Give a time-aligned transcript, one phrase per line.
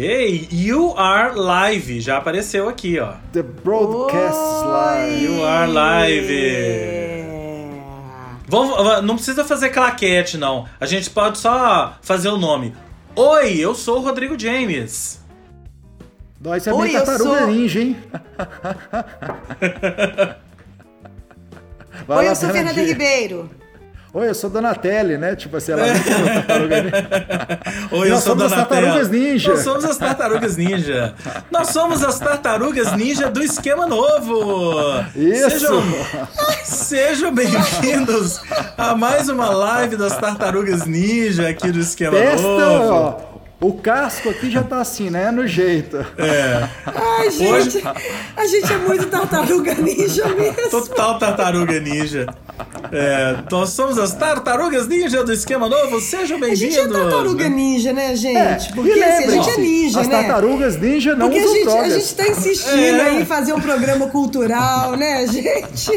[0.00, 3.16] Ok, you are live, já apareceu aqui, ó.
[3.34, 5.22] The broadcast live.
[5.22, 7.26] You are live.
[8.48, 10.66] Vamos, não precisa fazer claquete, não.
[10.80, 12.74] A gente pode só fazer o nome.
[13.14, 15.22] Oi, eu sou o Rodrigo James.
[16.40, 17.46] Nós é bem tartaruga sou...
[17.48, 17.94] ninja, hein?
[22.08, 23.50] Oi, eu sou Fernanda Ribeiro.
[24.12, 25.36] Oi, eu sou Donatelli, né?
[25.36, 25.94] Tipo assim, ela é.
[25.94, 27.60] tartaruga ninja.
[27.92, 29.50] Oi, eu Nós sou somos as tartarugas ninja.
[29.50, 31.14] Nós somos as tartarugas ninja.
[31.48, 35.04] Nós somos as tartarugas ninja do esquema novo.
[35.14, 35.50] Isso.
[35.50, 35.82] Sejam,
[36.64, 38.40] sejam bem-vindos
[38.76, 42.92] a mais uma live das tartarugas ninja aqui do esquema Testa, novo.
[42.92, 43.29] Ó.
[43.60, 45.30] O casco aqui já tá assim, né?
[45.30, 45.98] No jeito.
[46.16, 46.66] É.
[46.86, 47.52] Ai, gente.
[47.52, 47.82] Hoje...
[48.34, 50.70] A gente é muito tartaruga ninja mesmo.
[50.70, 52.26] Total tartaruga ninja.
[52.90, 56.00] É, nós somos as tartarugas ninja do esquema novo.
[56.00, 56.78] Sejam bem-vindos.
[56.78, 58.70] A gente é tartaruga ninja, né, gente?
[58.70, 60.16] É, Porque assim, a gente é ninja, as né?
[60.16, 61.92] As tartarugas ninja não Porque usam a gente, drogas.
[61.92, 63.20] a gente tá insistindo é.
[63.20, 65.90] em fazer um programa cultural, né, gente?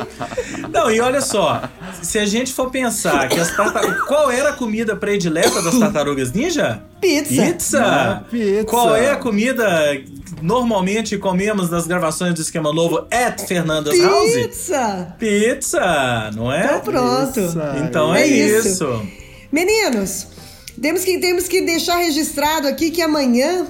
[0.70, 1.64] Não, e olha só.
[2.02, 4.02] Se a gente for pensar que as tartarugas...
[4.02, 6.82] Qual era a comida predileta das tartarugas ninja?
[7.04, 7.44] Pizza.
[7.46, 8.26] Pizza?
[8.32, 8.64] Pizza.
[8.66, 9.68] Qual é a comida
[10.42, 14.08] normalmente comemos nas gravações do Esquema Novo at Fernanda's Pizza.
[14.10, 14.34] House?
[14.34, 15.16] Pizza!
[15.20, 16.66] Pizza, não é?
[16.66, 17.34] Então pronto.
[17.34, 17.76] Pizza.
[17.86, 18.68] Então é, É isso.
[18.68, 19.02] isso.
[19.52, 20.28] Meninos,
[20.82, 23.68] temos que, temos que deixar registrado aqui que amanhã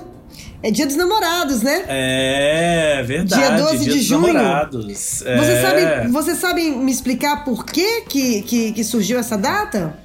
[0.64, 1.84] é dia dos namorados, né?
[1.88, 3.42] É verdade.
[3.42, 4.34] Dia 12 dia de dos junho.
[4.34, 4.86] Namorados.
[4.86, 5.62] Você É.
[5.62, 10.00] sabe, você sabe me explicar por que, que, que, que surgiu essa data?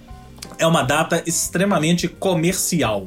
[0.59, 3.07] É uma data extremamente comercial.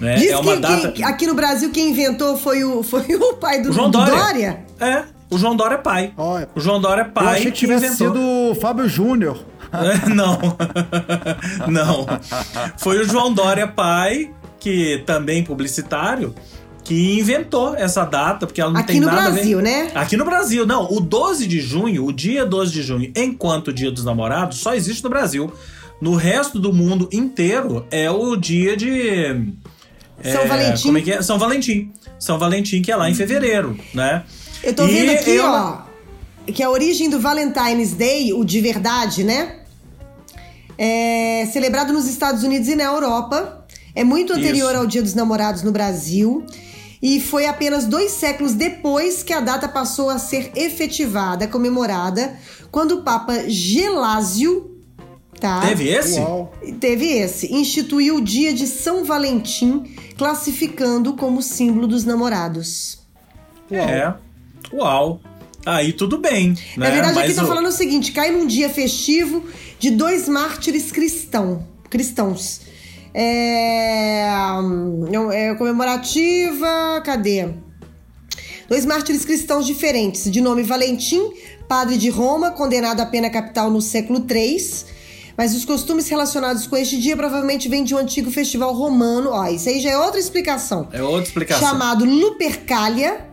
[0.00, 0.14] Né?
[0.16, 0.92] Diz é uma que, data.
[0.92, 3.98] que aqui no Brasil quem inventou foi o, foi o pai do, O João do
[3.98, 4.14] Dória.
[4.16, 4.64] Dória.
[4.80, 6.12] É, o João Dória é pai.
[6.16, 7.38] Olha, O João Dória é eu pai.
[7.38, 8.06] achei que tivesse inventou.
[8.14, 9.38] sido o Fábio Júnior.
[9.72, 10.38] É, não.
[11.68, 12.06] não.
[12.78, 16.34] Foi o João Dória pai, que também publicitário,
[16.82, 19.34] que inventou essa data, porque ela não Aqui tem no nada a ver.
[19.34, 19.90] Brasil, né?
[19.94, 20.90] Aqui no Brasil, não.
[20.90, 25.04] O 12 de junho, o dia 12 de junho, enquanto Dia dos Namorados, só existe
[25.04, 25.52] no Brasil.
[26.00, 29.52] No resto do mundo inteiro é o dia de.
[30.22, 30.96] São é, Valentim.
[30.96, 31.22] É é?
[31.22, 31.92] São Valentim.
[32.18, 34.24] São Valentim, que é lá em fevereiro, né?
[34.62, 35.82] Eu tô E vendo aqui, eu- ó,
[36.46, 39.56] que a origem do Valentine's Day, o de verdade, né?
[40.78, 43.66] É celebrado nos Estados Unidos e na Europa.
[43.94, 44.80] É muito anterior Isso.
[44.80, 46.44] ao Dia dos Namorados no Brasil.
[47.02, 52.34] E foi apenas dois séculos depois que a data passou a ser efetivada, comemorada,
[52.70, 54.69] quando o Papa Gelásio,
[55.40, 55.60] tá?
[55.60, 56.20] Teve esse?
[56.20, 56.52] Uau.
[56.78, 57.52] Teve esse.
[57.52, 59.84] Instituiu o dia de São Valentim,
[60.16, 62.98] classificando como símbolo dos namorados.
[63.70, 64.12] É.
[64.72, 65.20] Uau.
[65.66, 66.50] Aí tudo bem.
[66.50, 66.56] Né?
[66.76, 69.44] Na verdade, aqui Mas tá o- falando o seguinte: cai num dia festivo
[69.78, 72.60] de dois mártires cristão, cristãos.
[73.12, 74.28] É,
[74.62, 77.02] hum, é comemorativa.
[77.04, 77.48] Cadê?
[78.68, 81.32] Dois mártires cristãos diferentes, de nome Valentim,
[81.68, 84.56] padre de Roma, condenado à pena capital no século III.
[85.40, 89.30] Mas os costumes relacionados com este dia provavelmente vêm de um antigo festival romano.
[89.30, 90.86] Ó, isso aí já é outra explicação.
[90.92, 91.66] É outra explicação.
[91.66, 93.26] Chamado Lupercalia,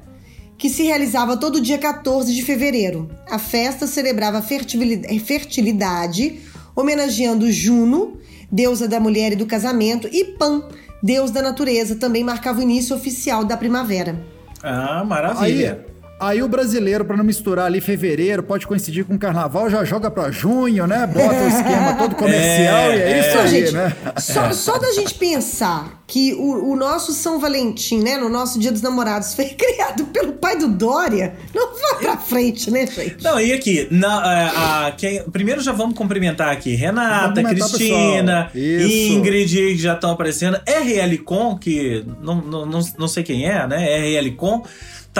[0.58, 3.10] que se realizava todo dia 14 de fevereiro.
[3.30, 6.40] A festa celebrava a fertilidade,
[6.74, 8.18] homenageando Juno,
[8.50, 10.64] deusa da mulher e do casamento, e Pan,
[11.04, 14.26] deus da natureza, também marcava o início oficial da primavera.
[14.64, 15.86] Ah, Aí, maravilha.
[16.20, 20.32] Aí o brasileiro, pra não misturar ali fevereiro, pode coincidir com carnaval, já joga pra
[20.32, 21.06] junho, né?
[21.06, 23.42] Bota o esquema todo comercial É, e é isso é.
[23.42, 23.96] aí, gente, né?
[24.18, 28.72] só, só da gente pensar que o, o nosso São Valentim, né, no nosso Dia
[28.72, 33.22] dos Namorados, foi criado pelo pai do Dória, não vai pra frente, né, gente?
[33.24, 38.50] Não, e aqui, na, a- a- quem- primeiro já vamos cumprimentar aqui Renata, Cristina.
[38.56, 40.60] Ingrid, que já estão aparecendo.
[40.66, 43.98] RL Com, que não, não, não, não sei quem é, né?
[44.00, 44.64] RL Com,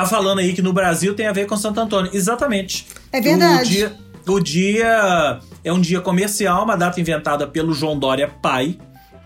[0.02, 2.12] tá falando aí que no Brasil tem a ver com Santo Antônio.
[2.14, 2.88] Exatamente.
[3.12, 3.70] É verdade.
[3.70, 3.96] O dia,
[4.28, 8.78] o dia é um dia comercial, uma data inventada pelo João Dória pai,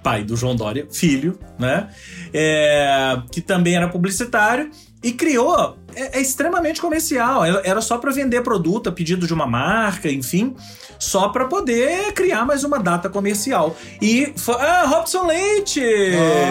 [0.02, 1.90] pai do João Dória, filho, né?
[2.34, 4.72] É, que também era publicitário
[5.04, 5.78] e criou.
[5.96, 7.44] É, é extremamente comercial.
[7.46, 10.56] Era só para vender produto a pedido de uma marca, enfim,
[11.00, 13.76] só para poder criar mais uma data comercial.
[14.02, 15.84] E foi, ah, Robson Leite.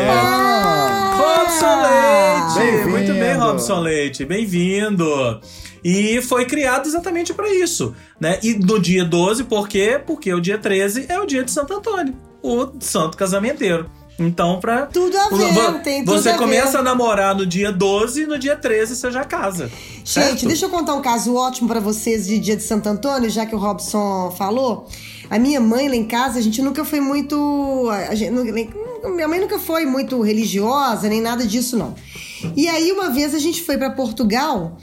[0.08, 2.58] Ah, Robson Leite!
[2.58, 2.90] Bem-vindo.
[2.90, 5.40] Muito bem, Robson Leite, bem-vindo!
[5.82, 8.38] E foi criado exatamente para isso, né?
[8.42, 10.00] E no dia 12, por quê?
[10.04, 13.90] Porque o dia 13 é o dia de Santo Antônio, o santo casamenteiro.
[14.20, 14.84] Então, pra.
[14.86, 16.38] Tudo a ver, tem tudo Você a ver.
[16.38, 19.70] começa a namorar no dia 12 e no dia 13 você já casa.
[20.04, 20.46] Gente, certo?
[20.46, 23.54] deixa eu contar um caso ótimo pra vocês de dia de Santo Antônio, já que
[23.54, 24.86] o Robson falou.
[25.30, 27.88] A minha mãe lá em casa, a gente nunca foi muito.
[27.90, 31.94] A gente, minha mãe nunca foi muito religiosa, nem nada disso, não.
[32.54, 34.76] E aí, uma vez a gente foi para Portugal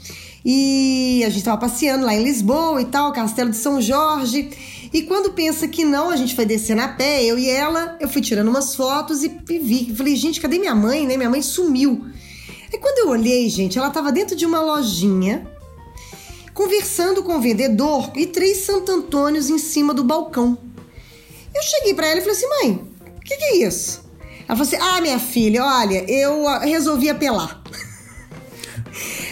[0.44, 4.48] e a gente tava passeando lá em Lisboa e tal, Castelo de São Jorge.
[4.92, 8.08] E quando pensa que não, a gente foi descendo a pé, eu e ela, eu
[8.08, 9.94] fui tirando umas fotos e, vi.
[9.94, 11.16] Falei, gente, cadê minha mãe, né?
[11.16, 12.06] Minha mãe sumiu.
[12.72, 15.46] Aí quando eu olhei, gente, ela tava dentro de uma lojinha,
[16.54, 20.58] conversando com o vendedor e três Santo Antônios em cima do balcão.
[21.54, 24.08] Eu cheguei para ela e falei assim, mãe, o que, que é isso?
[24.48, 27.62] Ela falou assim: Ah, minha filha, olha, eu ah, resolvi apelar.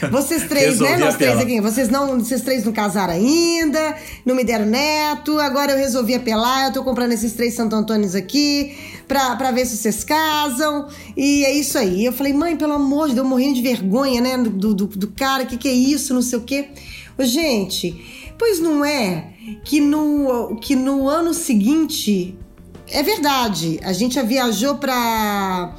[0.13, 0.97] Vocês três, né?
[0.97, 1.61] Nós três aqui.
[1.61, 5.39] Vocês não, vocês três não casaram ainda, não me deram neto.
[5.39, 6.67] Agora eu resolvi apelar.
[6.67, 8.77] Eu tô comprando esses três Santo Antônios aqui
[9.07, 10.89] pra, pra ver se vocês casam.
[11.17, 12.05] E é isso aí.
[12.05, 14.37] Eu falei, mãe, pelo amor de Deus, eu morrendo de vergonha, né?
[14.39, 16.15] Do, do, do cara, o que, que é isso?
[16.15, 16.69] Não sei o quê.
[17.19, 19.31] Gente, pois não é
[19.65, 22.37] que no, que no ano seguinte
[22.91, 23.81] é verdade.
[23.83, 25.75] A gente já viajou pra.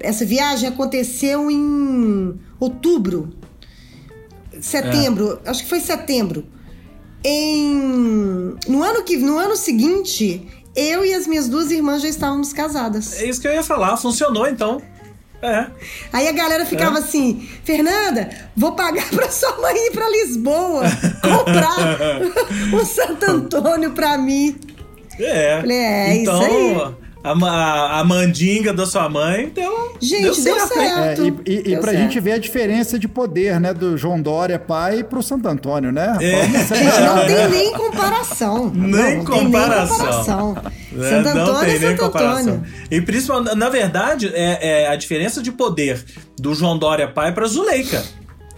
[0.00, 3.32] Essa viagem aconteceu em outubro,
[4.62, 5.40] setembro.
[5.44, 6.46] Acho que foi setembro.
[7.24, 12.52] Em no ano que no ano seguinte, eu e as minhas duas irmãs já estávamos
[12.52, 13.20] casadas.
[13.20, 14.80] É isso que eu ia falar, funcionou então.
[15.42, 15.66] É.
[16.12, 20.84] Aí a galera ficava assim: Fernanda, vou pagar pra sua mãe ir pra Lisboa
[21.20, 21.98] comprar
[22.72, 24.56] um Santo Antônio pra mim.
[25.18, 25.60] É.
[25.60, 27.01] Falei, é, então, isso aí.
[27.24, 29.96] A, a mandinga da sua mãe deu.
[30.00, 30.66] Gente, deu hein?
[30.66, 31.22] certo.
[31.22, 32.02] É, e e, e Deu pra certo.
[32.02, 33.72] gente ver a diferença de poder, né?
[33.72, 36.16] Do João Dória pai pro Santo Antônio, né?
[36.20, 36.44] É.
[36.44, 38.72] Gente, não tem nem comparação.
[38.74, 39.34] Nem não, não comparação.
[39.34, 39.54] Tem nem
[39.86, 40.56] comparação.
[40.98, 42.54] É, Santo não Antônio tem é nem Santo comparação.
[42.54, 42.64] Antônio.
[42.90, 46.04] E principalmente, na verdade, é, é a diferença de poder
[46.36, 48.02] do João Dória pai pra Zuleika.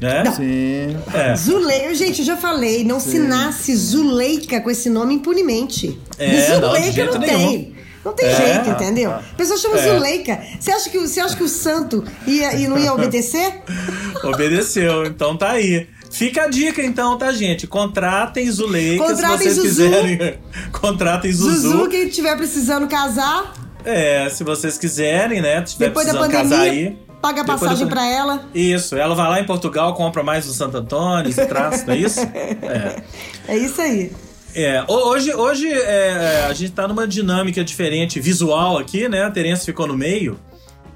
[0.01, 0.25] Né?
[0.33, 0.97] Sim.
[1.15, 1.37] É.
[1.37, 5.99] Zuleika, gente, eu já falei, não se nasce Zuleika com esse nome impunemente.
[6.19, 7.74] É, não, de Zuleika jeito não, nenhum.
[8.05, 8.35] Não tem É.
[8.37, 9.11] jeito, entendeu?
[9.13, 9.95] A pessoa chama É.
[9.95, 10.39] Zuleika.
[10.61, 13.63] Você acha, que, o- você acha que o santo ia, e não ia obedecer?
[14.23, 15.87] Obedeceu, então tá aí.
[16.11, 17.67] Fica a dica então, tá, gente?
[17.67, 19.83] Contratem Zuleika Contratem se vocês Zuzu.
[19.91, 20.39] quiserem.
[20.71, 21.71] Contratem Zuzu.
[21.73, 23.53] Zuzu, quem estiver precisando casar,
[23.85, 25.63] É, se vocês quiserem, né?
[25.63, 26.99] Estiver depois da pandemia, casar aí.
[27.21, 28.49] paga a da passagem pan- pra ela.
[28.55, 31.97] Isso, ela vai lá em Portugal, compra mais do Santo Antônio e traz, não é
[31.99, 32.21] isso?
[32.63, 33.03] É.
[33.49, 34.11] É isso aí.
[34.55, 39.23] É, ho- hoje, hoje é, a gente tá numa dinâmica diferente visual aqui, né?
[39.25, 40.39] A Terence ficou no meio,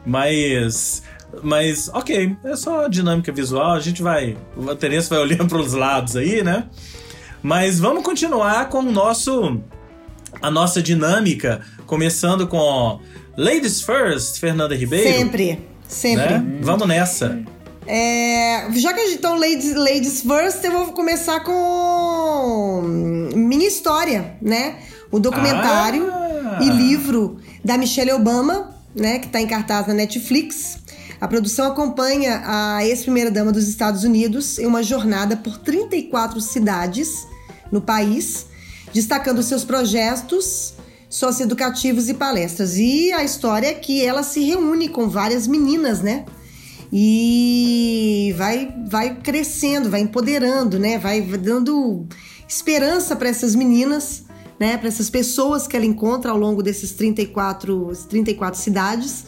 [0.07, 1.03] mas.
[1.43, 4.37] Mas, ok, é só dinâmica visual, a gente vai.
[4.71, 6.65] A Terence vai olhando para os lados aí, né?
[7.43, 9.61] Mas vamos continuar com o nosso.
[10.41, 13.01] A nossa dinâmica, começando com
[13.37, 15.09] Ladies First, Fernanda Ribeiro.
[15.19, 15.61] Sempre.
[15.87, 16.39] Sempre.
[16.39, 16.59] Né?
[16.61, 17.39] Vamos nessa.
[17.91, 22.83] É, já que a gente então ladies, ladies first, eu vou começar com
[23.35, 24.77] minha história, né?
[25.11, 26.59] O documentário Ah.
[26.61, 29.19] e livro da Michelle Obama, né?
[29.19, 30.81] Que está em cartaz na Netflix.
[31.19, 37.27] A produção acompanha a ex-primeira dama dos Estados Unidos em uma jornada por 34 cidades
[37.73, 38.45] no país,
[38.93, 40.75] destacando seus projetos
[41.09, 42.77] socioeducativos e palestras.
[42.77, 46.27] E a história é que ela se reúne com várias meninas, né?
[46.93, 50.99] E vai vai crescendo, vai empoderando, né?
[50.99, 52.07] Vai dando
[52.49, 54.25] esperança para essas meninas,
[54.59, 54.77] né?
[54.77, 59.27] Para essas pessoas que ela encontra ao longo desses 34, 34 cidades.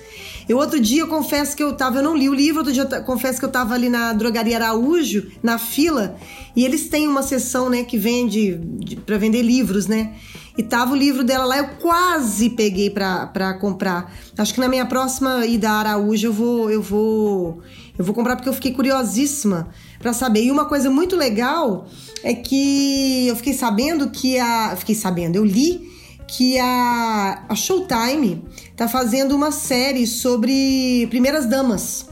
[0.48, 2.82] Eu outro dia eu confesso que eu tava, eu não li o livro, outro dia
[2.82, 6.16] eu confesso que eu tava ali na drogaria Araújo, na fila,
[6.56, 8.58] e eles têm uma seção, né, que vende
[9.06, 10.12] para vender livros, né?
[10.60, 14.12] E tava o livro dela lá, eu quase peguei pra, pra comprar.
[14.36, 17.62] Acho que na minha próxima ida a Araújo eu vou, eu vou,
[17.98, 19.68] eu vou comprar porque eu fiquei curiosíssima
[20.00, 20.44] pra saber.
[20.44, 21.86] E uma coisa muito legal
[22.22, 25.90] é que eu fiquei sabendo que a, fiquei sabendo, eu li
[26.28, 28.44] que a, a Showtime
[28.76, 32.06] tá fazendo uma série sobre primeiras damas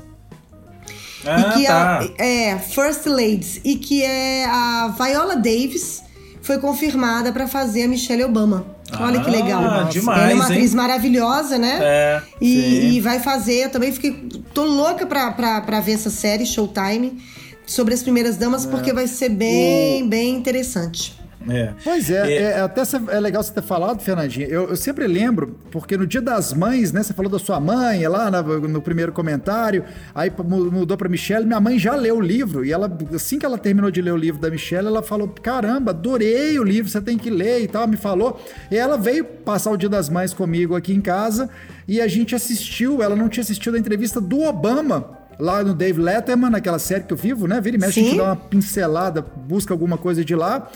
[1.26, 2.00] Ah, e que tá.
[2.00, 6.07] a, é First Ladies e que é a Viola Davis
[6.48, 8.64] foi confirmada para fazer a Michelle Obama.
[8.98, 9.84] Olha que Ah, legal.
[9.84, 10.50] demais, Ela é uma hein?
[10.52, 11.78] atriz maravilhosa, né?
[11.82, 14.16] É, e, e vai fazer, eu também fiquei.
[14.54, 17.18] tô louca pra, pra, pra ver essa série, Showtime,
[17.66, 21.17] sobre as primeiras damas, porque vai ser bem, bem interessante.
[21.48, 21.72] É.
[21.84, 22.42] Pois é, É.
[22.42, 24.46] é, até cê- é legal você ter falado, Fernandinha.
[24.48, 27.02] Eu, eu sempre lembro, porque no dia das mães, né?
[27.02, 31.46] Você falou da sua mãe lá na- no primeiro comentário, aí mu- mudou pra Michelle.
[31.46, 34.16] Minha mãe já leu o livro, e ela, assim que ela terminou de ler o
[34.16, 37.86] livro da Michelle, ela falou: Caramba, adorei o livro, você tem que ler e tal.
[37.86, 38.40] Me falou.
[38.70, 41.48] E ela veio passar o dia das mães comigo aqui em casa,
[41.86, 45.16] e a gente assistiu, ela não tinha assistido a entrevista do Obama.
[45.40, 47.60] Lá no Dave Letterman, naquela série que eu vivo, né?
[47.60, 50.68] Vira e mexe, a gente dá uma pincelada, busca alguma coisa de lá.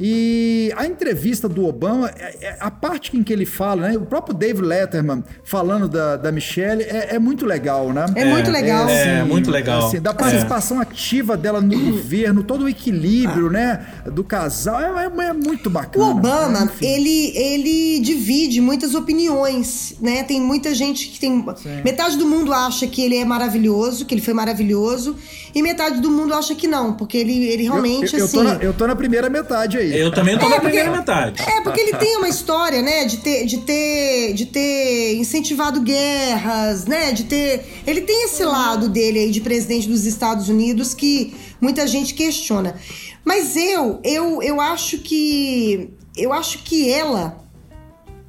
[0.00, 3.96] E a entrevista do Obama, é, é, a parte em que ele fala, né?
[3.96, 8.06] O próprio Dave Letterman falando da, da Michelle é, é muito legal, né?
[8.14, 8.88] É, muito legal.
[8.88, 9.86] É, muito legal.
[9.86, 13.86] Assim, da participação ativa dela no governo, todo o equilíbrio, né?
[14.12, 16.04] Do casal, é, é- é muito bacana.
[16.04, 16.86] O Obama, Enfim.
[16.86, 20.22] ele, ele divide muitas opiniões, né?
[20.22, 21.44] Tem muita gente que tem.
[21.84, 25.16] Metade do mundo acha que ele é maravilhoso, que ele foi maravilhoso,
[25.54, 28.36] e metade do mundo acha que não, porque ele, ele realmente, eu, eu, assim.
[28.36, 29.87] tô na, eu tô na primeira metade aí.
[29.94, 31.42] Eu também tô É, na porque- primeira metade.
[31.42, 36.84] É, porque ele tem uma história, né, de ter, de ter, de ter incentivado guerras,
[36.86, 37.64] né, de ter...
[37.86, 42.76] Ele tem esse lado dele aí de presidente dos Estados Unidos que muita gente questiona.
[43.24, 45.90] Mas eu, eu, eu acho que...
[46.16, 47.38] Eu acho que ela...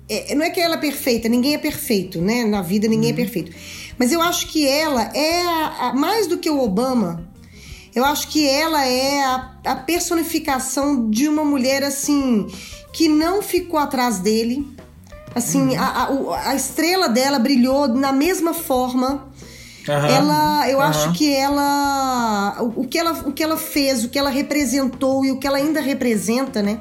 [0.07, 2.43] é, não é que ela é perfeita, ninguém é perfeito, né?
[2.45, 3.51] Na vida ninguém é perfeito.
[3.97, 7.28] Mas eu acho que ela é, a- a- mais do que o Obama,
[7.96, 12.48] eu acho que ela é a, a personificação de uma mulher assim
[12.93, 14.67] que não ficou atrás dele.
[15.36, 19.27] Assim, a, a, o- a estrela dela brilhou na mesma forma.
[19.88, 20.08] Aham.
[20.08, 20.89] Ela, eu Aham.
[20.89, 25.24] acho que ela o, o que ela, o que ela fez, o que ela representou
[25.25, 26.79] e o que ela ainda representa, né?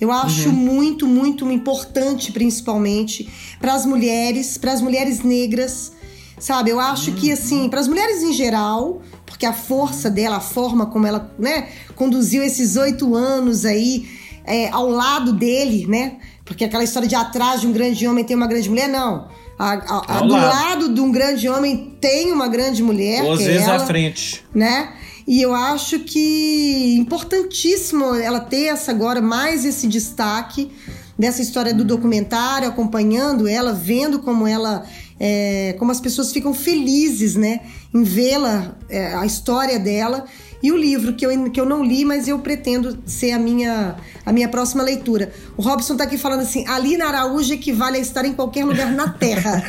[0.00, 0.54] Eu acho Uhum.
[0.54, 3.28] muito, muito importante, principalmente
[3.60, 5.92] para as mulheres, para as mulheres negras,
[6.38, 6.70] sabe?
[6.70, 10.84] Eu acho que assim, para as mulheres em geral, porque a força dela, a forma
[10.86, 14.06] como ela, né, conduziu esses oito anos aí
[14.44, 16.16] é, ao lado dele, né?
[16.44, 19.28] Porque aquela história de atrás de um grande homem tem uma grande mulher, não.
[19.58, 20.46] A, a- a- Ao do lado.
[20.46, 23.24] lado de um grande homem tem uma grande mulher.
[23.24, 24.42] É vezes à ela frente.
[24.54, 24.92] né?
[25.26, 30.70] E eu acho que importantíssimo ela ter essa agora mais esse destaque
[31.18, 34.84] dessa história do documentário, acompanhando ela, vendo como ela,
[35.20, 37.60] é, como as pessoas ficam felizes, né,
[37.92, 40.24] em vê-la, é, a história dela
[40.62, 43.96] e o livro que eu, que eu não li, mas eu pretendo ser a minha
[44.26, 45.32] a minha próxima leitura.
[45.56, 49.08] O Robson tá aqui falando assim: Alina Araújo equivale a estar em qualquer lugar na
[49.08, 49.62] Terra.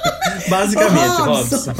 [0.48, 1.72] Basicamente, Ô, Robson.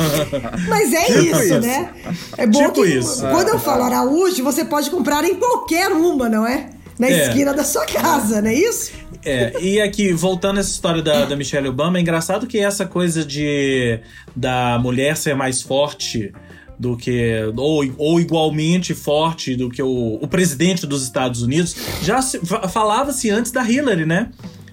[0.69, 1.61] Mas é Tipo isso, isso.
[1.61, 1.91] né?
[2.37, 3.21] É bom Tipo que isso.
[3.29, 6.71] quando eu falo Araújo, você pode comprar em qualquer uma, não é?
[6.99, 7.29] Na É.
[7.29, 8.91] esquina da sua casa, não é isso?
[9.27, 12.87] É, e aqui, voltando a essa história da, da Michelle Obama, é engraçado que essa
[12.87, 13.99] coisa de
[14.35, 16.33] da mulher ser mais forte
[16.79, 17.33] do que.
[17.57, 22.69] ou, ou igualmente forte do que o, o presidente dos Estados Unidos, já se- fa-
[22.69, 24.29] falava-se antes da Hillary, né?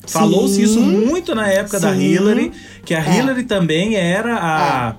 [0.06, 2.02] Falou-se isso muito na época da Sim.
[2.02, 2.52] Hillary,
[2.86, 3.18] que a É.
[3.20, 4.96] Hillary também era a.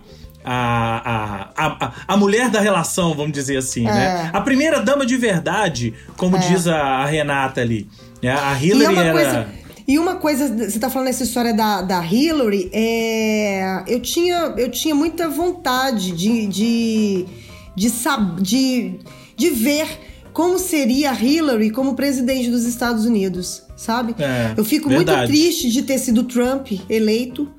[0.47, 4.31] A, a, a, a mulher da relação, vamos dizer assim, né?
[4.33, 4.37] É.
[4.37, 6.41] A primeira dama de verdade, como É.
[6.41, 7.89] diz a, a Renata ali.
[8.25, 8.33] Né?
[8.33, 9.13] A E Hillary uma era.
[9.13, 9.65] coisa.
[9.87, 14.71] E uma coisa, você tá falando essa história da, da Hillary, é, eu, tinha, eu
[14.71, 17.27] tinha muita vontade de, de,
[17.77, 18.99] de, sab, de,
[19.37, 19.87] de ver
[20.33, 24.15] como seria a Hillary como presidente dos Estados Unidos, sabe?
[24.19, 25.19] É, eu fico verdade.
[25.19, 27.53] muito triste de ter sido Trump eleito.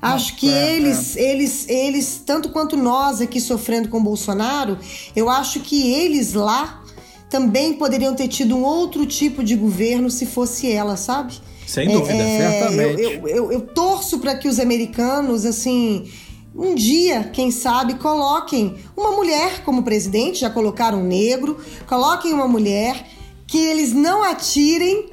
[0.00, 4.78] Acho que é, eles, eles, eles, tanto quanto nós aqui sofrendo com o Bolsonaro,
[5.14, 6.82] eu acho que eles lá
[7.28, 11.34] também poderiam ter tido um outro tipo de governo se fosse ela, sabe?
[11.66, 12.12] Sem dúvida.
[12.24, 13.02] certamente.
[13.02, 16.08] Eu, eu, eu, eu torço para que os americanos, assim,
[16.54, 22.48] um dia, quem sabe, coloquem uma mulher como presidente, já colocaram um negro, coloquem uma
[22.48, 23.06] mulher,
[23.46, 25.10] que eles não atirem,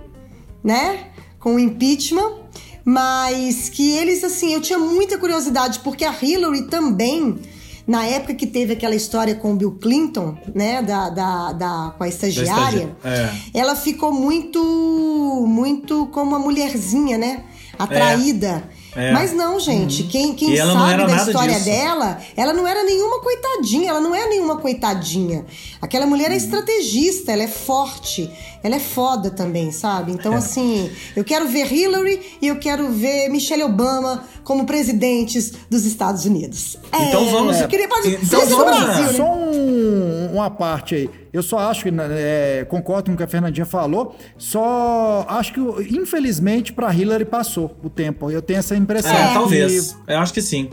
[0.63, 1.07] né,
[1.39, 2.43] com o impeachment,
[2.85, 7.39] mas que eles, assim, eu tinha muita curiosidade, porque a Hillary também.
[7.85, 12.03] Na época que teve aquela história com o Bill Clinton, né, da, da, da, com
[12.03, 13.29] a estagiária, É.
[13.53, 17.43] ela ficou muito, muito como uma mulherzinha, né?
[17.77, 18.63] Atraída.
[18.79, 18.82] É.
[19.13, 20.03] Mas não, gente.
[20.03, 21.65] Quem, quem não sabe da história disso.
[21.65, 23.89] dela, ela não era nenhuma coitadinha.
[23.89, 25.45] Ela não é nenhuma coitadinha.
[25.81, 26.33] Aquela mulher Uhum.
[26.33, 28.29] é estrategista, ela é forte.
[28.63, 30.11] Ela é foda também, sabe?
[30.11, 30.15] É.
[30.15, 35.85] Então, assim, eu quero ver Hillary e eu quero ver Michelle Obama como presidentes dos
[35.85, 36.77] Estados Unidos.
[36.93, 39.13] Então É, vamos- Eu queria então isso no vamos Brasil, né?
[39.13, 40.02] Só um-
[40.37, 41.09] uma parte aí.
[41.31, 45.53] Eu só acho que, né, é, concordo com o que a Fernandinha falou, só acho
[45.53, 45.59] que,
[45.95, 48.29] infelizmente, para Hillary passou o tempo.
[48.29, 49.11] Eu tenho essa impressão.
[49.11, 49.97] É, que, talvez.
[50.07, 50.69] Eu acho que sim.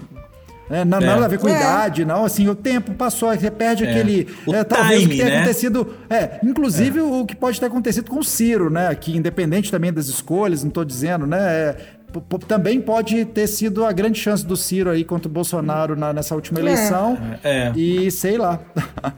[0.68, 1.00] né, na- É.
[1.00, 1.52] Nada a ver com É.
[1.56, 2.24] idade, não.
[2.24, 3.90] Assim, o tempo passou, você perde É.
[3.90, 4.28] aquele.
[4.46, 5.36] O é, talvez o time, que tenha né?
[5.38, 5.94] acontecido.
[6.08, 8.94] É, inclusive o que pode ter acontecido com o Ciro, né?
[8.94, 11.74] Que independente também das escolhas, não estou dizendo, né?
[12.14, 16.12] É, também pode ter sido a grande chance do Ciro aí contra o Bolsonaro na-
[16.12, 17.18] nessa última eleição.
[17.44, 17.72] É.
[17.76, 18.58] E sei lá.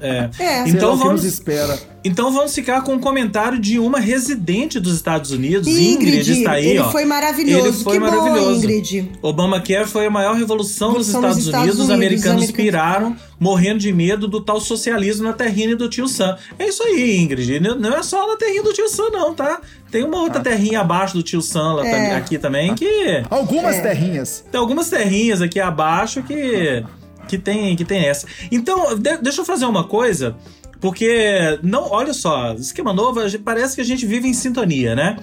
[0.01, 0.19] É.
[0.19, 0.31] É.
[0.33, 1.79] Sei lá Então o que nos vamos, espera.
[2.05, 5.69] Então vamos ficar com um comentário de uma residente dos Estados Unidos.
[5.69, 6.91] Ingrid, Ingrid está aí, ele ó.
[6.91, 7.67] foi maravilhoso.
[7.67, 8.51] Ele foi que maravilhoso.
[8.51, 9.13] Bom, Ingrid.
[9.23, 11.81] Obamacare foi a maior revolução dos Estados, dos Estados Unidos.
[11.81, 12.57] Os Unidos, americanos os americanos.
[12.71, 16.37] piraram, morrendo de medo do tal socialismo na terrinha do tio Sam.
[16.59, 17.61] É isso aí, Ingrid.
[17.61, 19.61] Não é só na terrinha do tio Sam, não, tá?
[19.91, 22.17] Tem uma outra terrinha abaixo do tio Sam lá É.
[22.17, 23.23] aqui também que.
[23.31, 23.81] Algumas É.
[23.81, 24.45] terrinhas.
[24.51, 26.83] Tem algumas terrinhas aqui abaixo que,
[27.29, 28.27] que, tem, que tem essa.
[28.51, 30.37] Então, de- deixa eu fazer uma coisa,
[30.83, 35.17] porque, não, olha só, esquema novo, parece que a gente vive em sintonia, né?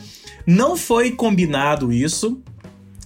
[0.47, 2.41] Não foi combinado isso.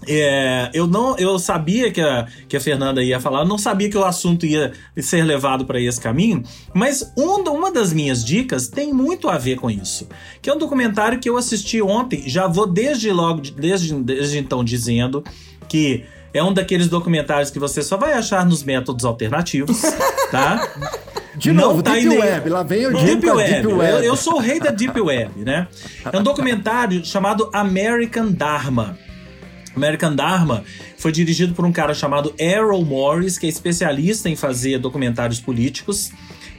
[0.07, 3.97] É, eu não, eu sabia que a, que a Fernanda ia falar, não sabia que
[3.97, 6.43] o assunto ia ser levado para esse caminho,
[6.73, 10.07] mas um, uma das minhas dicas tem muito a ver com isso,
[10.39, 12.23] que é um documentário que eu assisti ontem.
[12.27, 15.23] Já vou desde logo, desde, desde então dizendo
[15.67, 19.81] que é um daqueles documentários que você só vai achar nos métodos alternativos,
[20.29, 20.69] tá?
[21.37, 22.49] De Não novo, tá Deep nem- Web.
[22.49, 23.49] Lá vem o Deep Deep, Web.
[23.51, 24.05] Deep Eu, Web.
[24.05, 25.67] eu sou o rei da Deep Web, né?
[26.11, 28.97] É um documentário chamado American Dharma.
[29.75, 30.63] American Dharma
[30.97, 36.11] foi dirigido por um cara chamado Errol Morris, que é especialista em fazer documentários políticos.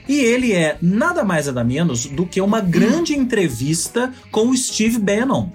[0.09, 4.99] E ele é nada mais nada menos do que uma grande entrevista com o Steve
[4.99, 5.49] Bannon.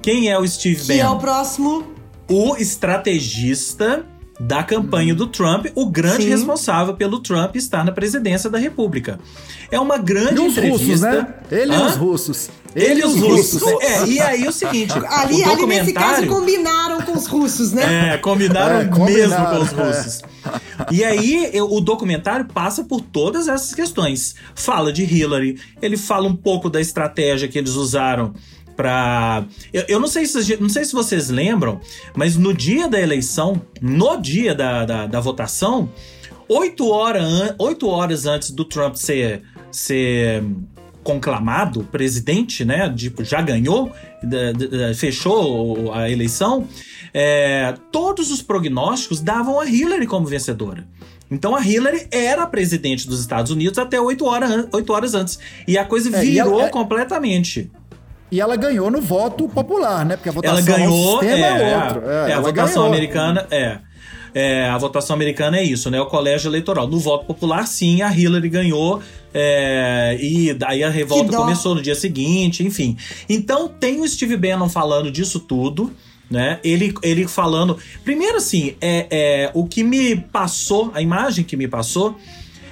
[0.00, 1.16] Quem é o Steve Que é Bannon?
[1.16, 1.84] o próximo.
[2.28, 4.06] o estrategista
[4.38, 6.30] da campanha do Trump, o grande Sim.
[6.30, 9.18] responsável pelo Trump estar na presidência da República.
[9.70, 10.80] É uma grande E os entrevista.
[10.86, 11.34] russos, né?
[11.50, 11.86] Ele e Hã?
[11.86, 12.50] os russos.
[12.74, 13.62] Ele e os russos.
[13.80, 16.28] É, e aí o seguinte, Ali, o ali nesse caso documentário...
[16.28, 18.14] combinaram com os russos, né?
[18.14, 19.82] É, combinaram, É, mesmo combinaram, com os é.
[19.84, 20.22] russos.
[20.90, 24.34] E aí, o documentário passa por todas essas questões.
[24.54, 28.34] Fala de Hillary, ele fala um pouco da estratégia que eles usaram
[28.76, 29.44] pra.
[29.72, 31.80] Eu, eu não, sei se, não sei se vocês lembram,
[32.14, 35.88] mas no dia da eleição, no dia da, da, da votação,
[36.48, 39.42] oito, hora an- oito horas antes do Trump ser.
[39.70, 40.42] ser
[41.02, 42.88] conclamado presidente, né?
[42.96, 43.92] Tipo, já ganhou,
[44.94, 46.66] fechou a eleição.
[47.12, 50.86] é, todos os prognósticos davam a Hillary como vencedora.
[51.30, 55.38] Então a Hillary era presidente dos Estados Unidos até 8 horas, an- oito horas antes.
[55.66, 57.70] E a coisa É, virou ela- é- completamente.
[58.34, 60.16] E ela ganhou no voto popular, né?
[60.16, 61.22] Porque a votação Ela ganhou.
[61.22, 62.10] é, é, outro.
[62.10, 62.86] é, a ela votação ganhou.
[62.88, 63.78] americana é.
[64.34, 66.00] É, a votação americana é isso, né?
[66.00, 66.88] O colégio eleitoral.
[66.88, 69.00] No voto popular, sim, a Hillary ganhou.
[69.32, 72.96] é, e daí a revolta começou no dia seguinte, enfim.
[73.28, 75.92] Então tem o Steve Bannon falando disso tudo.
[76.28, 76.58] Né?
[76.64, 77.78] Ele, ele falando.
[78.02, 82.16] Primeiro, assim, é, é, o que me passou, a imagem que me passou,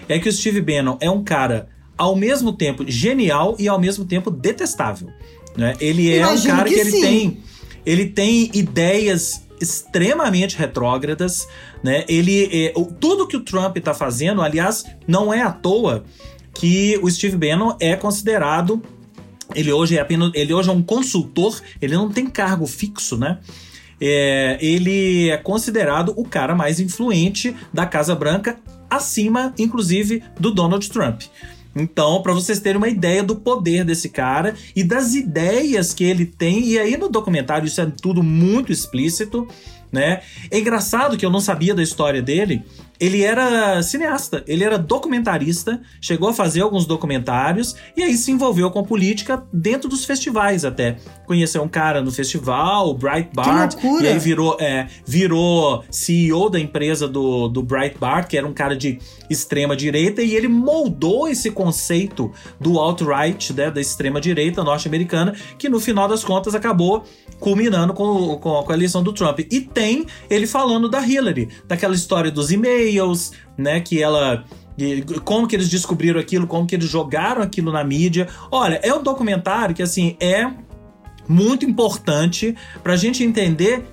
[0.08, 4.04] é que o Steve Bannon é um cara, ao mesmo tempo, genial e ao mesmo
[4.04, 5.08] tempo detestável.
[5.56, 5.76] Né?
[5.80, 7.00] Ele é Imagino um cara que, que ele sim.
[7.00, 7.38] tem.
[7.84, 11.46] Ele tem ideias extremamente retrógradas,
[11.82, 12.04] né?
[12.08, 16.04] Ele é, tudo que o Trump está fazendo, aliás, não é à toa
[16.54, 18.82] que o Steve Bannon é considerado
[19.54, 23.38] ele hoje é apenas ele hoje é um consultor, ele não tem cargo fixo, né?
[24.00, 28.58] É, ele é considerado o cara mais influente da Casa Branca,
[28.90, 31.22] acima, inclusive, do Donald Trump.
[31.74, 36.26] Então, para vocês terem uma ideia do poder desse cara e das ideias que ele
[36.26, 39.48] tem, e aí no documentário isso é tudo muito explícito,
[39.92, 40.22] né?
[40.50, 42.64] É engraçado que eu não sabia da história dele.
[42.98, 48.70] Ele era cineasta, ele era documentarista, chegou a fazer alguns documentários e aí se envolveu
[48.70, 50.96] com política dentro dos festivais até.
[51.26, 57.08] Conheceu um cara no festival, o Breitbart, e aí virou, é, virou CEO da empresa
[57.08, 62.30] do, do Breitbart, que era um cara de extrema direita, e ele moldou esse conceito
[62.60, 67.02] do alt-right, né, da extrema direita norte-americana, que no final das contas acabou
[67.42, 69.40] culminando com, com, a- com a eleição do Trump.
[69.40, 74.44] E tem ele falando da Hillary, daquela história dos e-mails, né, que ela
[74.78, 78.28] e como que eles descobriram aquilo, como que eles jogaram aquilo na mídia.
[78.50, 80.48] Olha, é um documentário que assim é
[81.28, 83.84] muito importante pra gente entender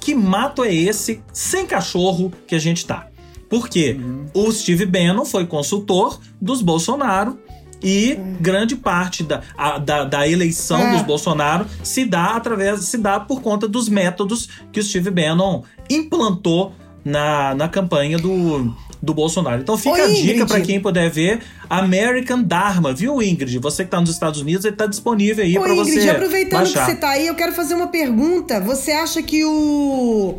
[0.00, 3.06] que mato é esse sem cachorro que a gente tá.
[3.48, 3.96] Porque
[4.34, 7.38] o Steve Bannon foi consultor dos Bolsonaro
[7.82, 10.92] e grande parte da, a- da, da eleição É.
[10.92, 15.62] dos Bolsonaro se dá através se dá por conta dos métodos que o Steve Bannon
[15.90, 16.72] implantou
[17.04, 19.60] na, na campanha do, do Bolsonaro.
[19.60, 20.46] Então fica Ô, a dica Ingrid.
[20.46, 23.58] para quem puder ver American Dharma, viu, Ingrid?
[23.58, 26.60] Você que tá nos Estados Unidos, ele tá disponível aí Ô, para Ingrid, você aproveitando
[26.60, 26.84] baixar.
[26.86, 28.60] que você tá aí, eu quero fazer uma pergunta.
[28.60, 30.38] Você acha que o.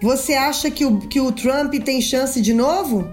[0.00, 3.08] Você acha que o, que o Trump tem chance de novo?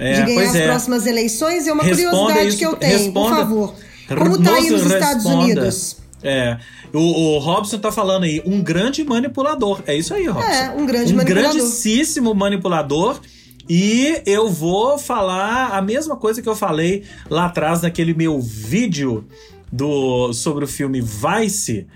[0.00, 0.66] É, de ganhar as é.
[0.66, 1.66] próximas eleições?
[1.66, 3.20] É uma Responda curiosidade isso, que eu tenho, responda.
[3.28, 3.74] por favor.
[4.08, 5.44] Como tá aí nos Moço, Estados responda.
[5.44, 5.96] Unidos?
[6.22, 6.58] É.
[6.92, 6.98] O,
[7.36, 9.80] o Robson tá falando aí, um grande manipulador.
[9.86, 10.48] É isso aí, Robson.
[10.48, 11.52] É, um grande um manipulador.
[11.52, 13.20] grandíssimo manipulador.
[13.68, 19.24] E eu vou falar a mesma coisa que eu falei lá atrás naquele meu vídeo
[19.70, 21.86] do sobre o filme Vice.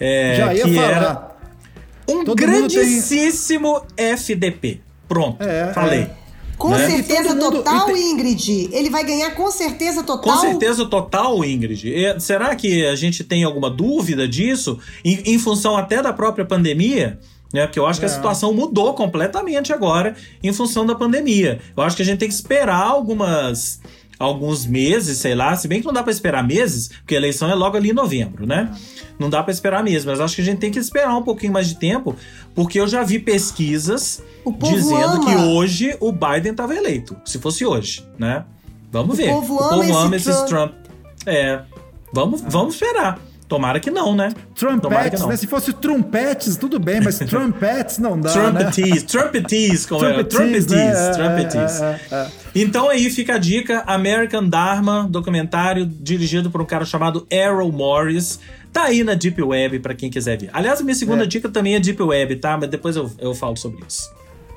[0.00, 0.90] É, Já ia que falar.
[0.90, 1.30] era
[2.08, 4.80] um Todo mundo tem- grandíssimo FDP.
[5.06, 6.00] Pronto, É, falei.
[6.00, 6.10] é.
[6.60, 6.90] Com Né?
[6.90, 8.68] certeza mundo- total, e tem- Ingrid.
[8.70, 10.34] Ele vai ganhar com certeza total.
[10.34, 11.88] Com certeza total, Ingrid.
[11.88, 14.78] E será que a gente tem alguma dúvida disso?
[15.02, 17.18] Em, em função até da própria pandemia?
[17.52, 17.66] Né?
[17.66, 18.12] Porque eu acho que a É.
[18.12, 21.60] situação mudou completamente agora em função da pandemia.
[21.76, 23.80] Eu acho que a gente tem que esperar algumas.
[24.20, 27.50] Alguns meses, sei lá, se bem que não dá pra esperar meses, porque a eleição
[27.50, 28.70] é logo ali em novembro, né?
[29.18, 31.52] Não dá pra esperar mesmo, mas acho que a gente tem que esperar um pouquinho
[31.54, 32.14] mais de tempo,
[32.54, 34.22] porque eu já vi pesquisas
[34.60, 35.24] dizendo ama.
[35.24, 38.44] que hoje o Biden estava eleito, se fosse hoje, né?
[38.92, 39.30] Vamos O ver.
[39.30, 40.48] povo o ama povo esse ama esses Trump.
[40.48, 40.74] Trump.
[41.26, 41.62] É.
[42.12, 43.18] Vamos, vamos esperar.
[43.50, 44.32] Tomara que não, né?
[44.54, 45.28] Trumpetes, não.
[45.28, 45.36] né?
[45.36, 48.42] Se fosse trumpetes, tudo bem, mas trumpetes não dá, né?
[48.70, 50.22] Trumpetees, trumpetees, como é?
[50.22, 51.08] Trumpetees, Trumpetees, né?
[51.08, 51.80] É, trumpetees.
[51.82, 52.26] é, é, é.
[52.54, 58.38] Então aí fica a dica, American Dharma, documentário dirigido por um cara chamado Errol Morris.
[58.72, 60.48] Tá aí na Deep Web pra quem quiser ver.
[60.52, 61.26] Aliás, a minha segunda É.
[61.26, 62.56] dica também é Deep Web, tá?
[62.56, 64.08] Mas depois eu, eu falo sobre isso.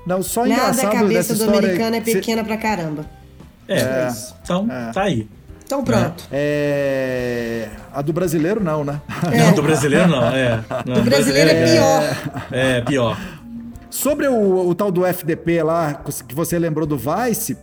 [0.06, 3.10] Não, só Nada, a engraçado cabeça dessa do americano é cê- pequena pra caramba.
[3.68, 4.08] É, É.
[4.44, 4.92] então É.
[4.92, 5.28] tá aí.
[5.66, 6.26] Então pronto.
[6.32, 7.68] É...
[7.94, 9.02] A do brasileiro não, né?
[9.38, 10.64] Não, do brasileiro não, é.
[10.86, 12.04] Não, O brasileiro é pior.
[12.52, 13.18] É, pior.
[13.90, 17.58] Sobre o, o tal do FDP lá, que você lembrou do Vice,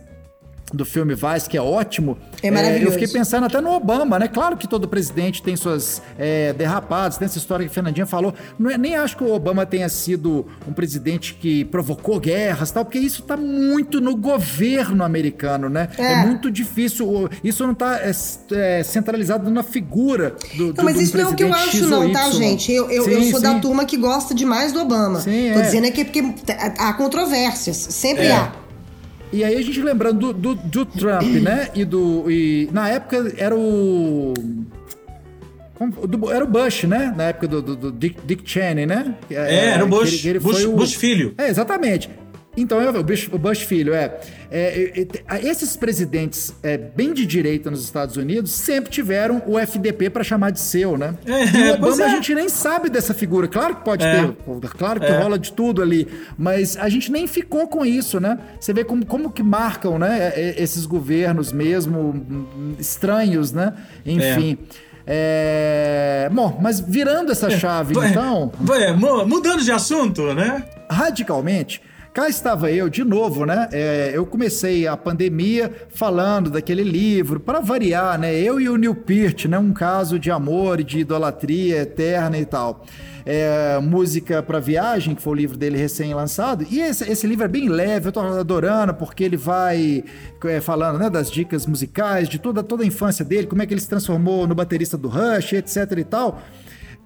[0.73, 2.17] do filme Vice, que é ótimo.
[2.41, 2.85] É maravilhoso.
[2.87, 4.27] eu fiquei pensando até no Obama, né?
[4.27, 8.33] Claro que todo presidente tem suas é, derrapadas, tem essa história que a Fernandinha falou.
[8.57, 12.85] Não é- nem acho que o Obama tenha sido um presidente que provocou guerras tal,
[12.85, 15.89] porque isso tá muito no governo americano, né?
[15.97, 16.25] É, É.
[16.25, 17.07] muito difícil.
[17.07, 18.11] o- Isso não tá é,
[18.53, 21.43] é, centralizado na figura do, do Não, mas de um isso não é o que
[21.43, 22.71] eu acho, não, tá, gente?
[22.71, 23.59] Eu, eu, eu Sim, sou da sim.
[23.59, 25.19] turma que gosta demais do Obama.
[25.21, 25.61] Sim, Tô é.
[25.63, 26.23] dizendo aqui porque
[26.77, 27.77] há controvérsias.
[27.77, 28.31] Sempre É.
[28.31, 28.51] há.
[29.33, 31.69] E aí a gente lembrando do, do, do Trump, né?
[31.73, 32.29] E do.
[32.29, 34.33] E na época era o.
[36.07, 37.13] do- era o Bush, né?
[37.15, 39.15] Na época do, do- do Dick, Dick Cheney, né?
[39.29, 40.23] É, era o Bush.
[40.23, 41.33] ele- ele Bush- o- Bush filho.
[41.37, 42.09] É, exatamente.
[42.55, 44.19] Então, é o Bush, filho, é.
[44.51, 49.57] É, é, é, Esses presidentes é, bem de direita nos Estados Unidos sempre tiveram o
[49.57, 51.15] FDP para chamar de seu, né?
[51.25, 52.05] É, e o Obama é.
[52.05, 53.47] a gente nem sabe dessa figura.
[53.47, 54.27] Claro que pode É.
[54.27, 54.35] ter,
[54.77, 55.17] claro que É.
[55.21, 56.05] rola de tudo ali,
[56.37, 58.37] mas a gente nem ficou com isso, né?
[58.59, 60.33] Você vê como, como que marcam, né?
[60.35, 63.73] é, é, Esses governos mesmo estranhos, né?
[64.05, 64.57] Enfim.
[65.07, 68.51] É, Bom, mas virando essa chave, então
[69.25, 70.63] mudando de assunto, né?
[70.89, 71.81] radicalmente.
[72.13, 73.69] Cá estava eu de novo, né?
[73.71, 78.37] É, eu comecei a pandemia falando daquele livro, para variar, né?
[78.37, 79.57] Eu e o Neil Peart, né?
[79.57, 82.85] Um caso de amor e de idolatria eterna e tal.
[83.25, 86.67] É, Música para Viagem, que foi o livro dele recém-lançado.
[86.69, 90.03] E esse, esse livro é bem leve, eu tô adorando, porque ele vai
[90.43, 93.73] é, falando né, das dicas musicais, de toda, toda a infância dele, como é que
[93.73, 96.41] ele se transformou no baterista do Rush, etc e tal.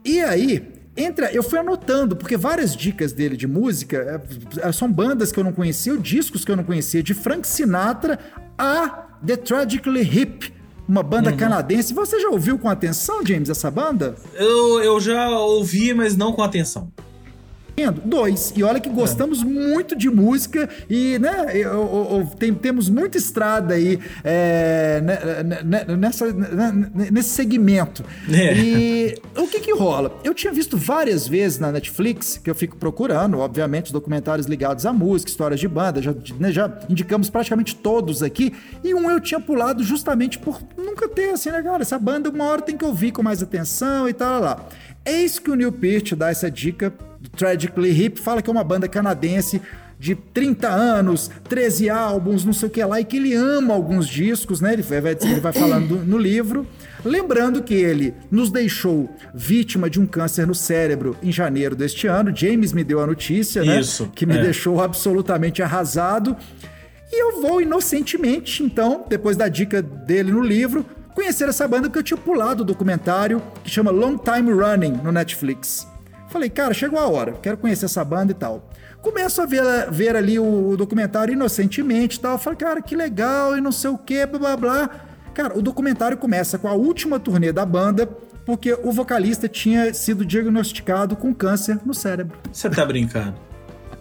[0.04, 4.24] E aí, Entra, eu fui anotando, porque várias dicas dele de música
[4.62, 7.46] é, são bandas que eu não conhecia, ou discos que eu não conhecia, de Frank
[7.46, 8.18] Sinatra
[8.58, 10.54] a The Tragically Hip,
[10.88, 11.94] uma banda canadense.
[11.94, 14.16] Você já ouviu com atenção, James, essa banda?
[14.36, 16.92] Eu, eu já ouvi, mas não com atenção.
[18.06, 18.54] Dois.
[18.56, 23.18] E olha que gostamos muito de música e, né, eu- eu- eu- tem- temos muita
[23.18, 28.04] estrada aí é, né, né, nessa, né, nesse segmento.
[28.32, 28.54] É.
[28.58, 30.18] E o que que rola?
[30.24, 34.86] Eu tinha visto várias vezes na Netflix, que eu fico procurando, obviamente, os documentários ligados
[34.86, 39.20] à música, histórias de banda, já, né, já indicamos praticamente todos aqui, e um eu
[39.20, 42.86] tinha pulado justamente por nunca ter, assim, né, cara, essa banda uma hora tem que
[42.86, 44.66] ouvir com mais atenção e tal, lá.
[45.06, 46.92] Eis que o Neil Peart dá essa dica
[47.30, 49.62] Tragically Hip, fala que é uma banda canadense
[49.98, 54.08] de 30 anos, 13 álbuns, não sei o que lá, e que ele ama alguns
[54.08, 54.74] discos, né?
[54.74, 56.68] Ele vai, ele vai falando no livro.
[57.04, 62.36] Lembrando que ele nos deixou vítima de um câncer no cérebro em janeiro deste ano.
[62.36, 63.80] James me deu a notícia, né?
[63.80, 64.42] Isso, Que me é.
[64.42, 66.36] deixou absolutamente arrasado.
[67.12, 72.00] E eu vou inocentemente, então, depois da dica dele no livro, conhecer essa banda porque
[72.00, 75.88] eu tinha pulado o documentário que chama Long Time Running no Netflix.
[76.36, 78.70] Falei, cara, chegou a hora, quero conhecer essa banda e tal.
[79.02, 82.38] Começo a ver, ver ali o, o documentário inocentemente e tal.
[82.38, 84.90] Falei, cara, que legal e não sei o que, blá blá blá.
[85.34, 88.06] Cara, o documentário começa com a última turnê da banda,
[88.46, 92.38] porque o vocalista tinha sido diagnosticado com câncer no cérebro.
[92.52, 93.36] Você tá brincando?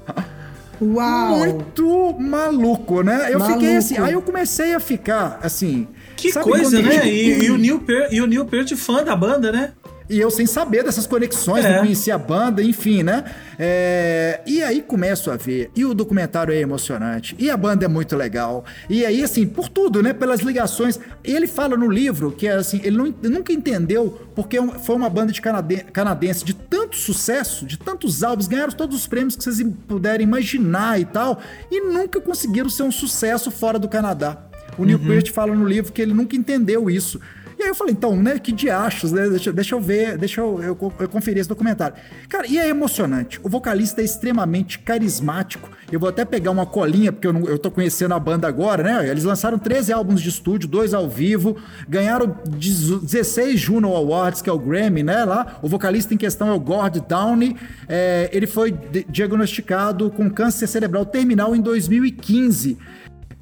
[0.83, 1.39] Uau!
[1.39, 3.33] Muito maluco, né?
[3.33, 3.61] Eu Maluco.
[3.61, 3.97] fiquei assim.
[3.97, 5.87] Aí eu comecei a ficar assim.
[6.17, 7.07] Que coisa, né?
[7.07, 9.73] E, e o Neil Peart, e o Neil Peart fã da banda, né?
[10.09, 11.73] E eu sem saber dessas conexões, É.
[11.73, 13.25] não conhecia a banda, enfim, né?
[13.59, 15.71] É, E aí começo a ver.
[15.75, 17.35] E o documentário é emocionante.
[17.39, 18.65] E a banda é muito legal.
[18.91, 20.13] E aí, assim, por tudo, né?
[20.13, 20.99] Pelas ligações.
[21.23, 25.33] Ele fala no livro que, assim, ele não- nunca entendeu porque um- foi uma banda
[25.33, 29.67] de canade- canadense de tanto sucesso, de tantos álbuns, ganharam todos os prêmios que vocês
[29.89, 31.41] puderem imaginar e tal.
[31.71, 34.37] E nunca conseguiram ser um sucesso fora do Canadá.
[34.77, 37.21] O Neil Peart fala no livro que ele nunca entendeu isso.
[37.65, 39.29] Aí eu falei, então, né, que diachos, né?
[39.29, 41.97] Deixa, deixa eu ver, deixa eu, eu, eu conferir esse documentário.
[42.29, 43.41] Cara, e é emocionante.
[43.43, 45.71] O vocalista é extremamente carismático.
[45.91, 48.83] Eu vou até pegar uma colinha, porque eu, não, eu tô conhecendo a banda agora,
[48.83, 49.09] né?
[49.09, 51.57] Eles lançaram 13 álbuns de estúdio, dois ao vivo,
[51.89, 55.25] ganharam 16 Juno Awards, que é o Grammy, né?
[55.25, 57.57] Lá, o vocalista em questão é o Gord Downey.
[57.89, 62.77] É, ele foi di- diagnosticado com câncer cerebral terminal em 2015.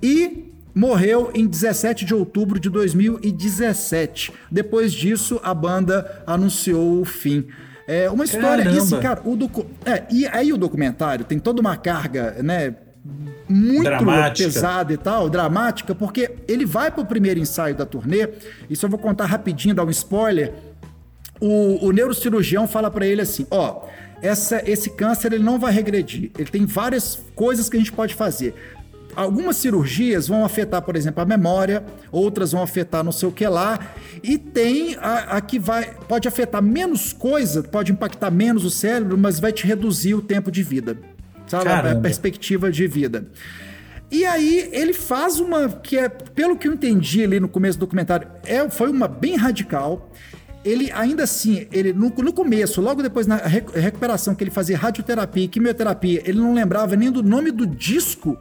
[0.02, 4.32] E morreu em 17 de outubro de 2017.
[4.50, 7.46] Depois disso, a banda anunciou o fim.
[7.86, 8.62] É uma história.
[8.62, 8.82] E Caramba.
[8.82, 9.66] assim, cara, o docu...
[9.84, 12.74] é, e aí o documentário tem toda uma carga, né?
[13.48, 14.48] Muito Dramática.
[14.48, 18.28] pesada e tal, dramática, porque ele vai pro primeiro ensaio da turnê.
[18.70, 20.54] Isso eu vou contar rapidinho, dar um spoiler
[21.42, 23.86] o, o neurocirurgião fala pra ele assim: ó,
[24.22, 26.30] essa, esse câncer ele não vai regredir.
[26.38, 28.54] Ele tem várias coisas que a gente pode fazer.
[29.14, 33.46] Algumas cirurgias vão afetar, por exemplo, a memória, outras vão afetar não sei o que
[33.46, 33.78] lá,
[34.22, 39.18] e tem a, a que vai pode afetar menos coisa, pode impactar menos o cérebro,
[39.18, 40.96] mas vai te reduzir o tempo de vida,
[41.46, 41.68] sabe?
[41.68, 42.00] A- A Caramba.
[42.00, 43.26] perspectiva de vida.
[44.10, 47.80] E aí ele faz uma que é, pelo que eu entendi ali no começo do
[47.80, 50.10] documentário, é, foi uma bem radical.
[50.64, 54.78] Ele ainda assim, ele no, no começo, logo depois na re- recuperação que ele fazia
[54.78, 58.38] radioterapia e quimioterapia, ele não lembrava nem do nome do disco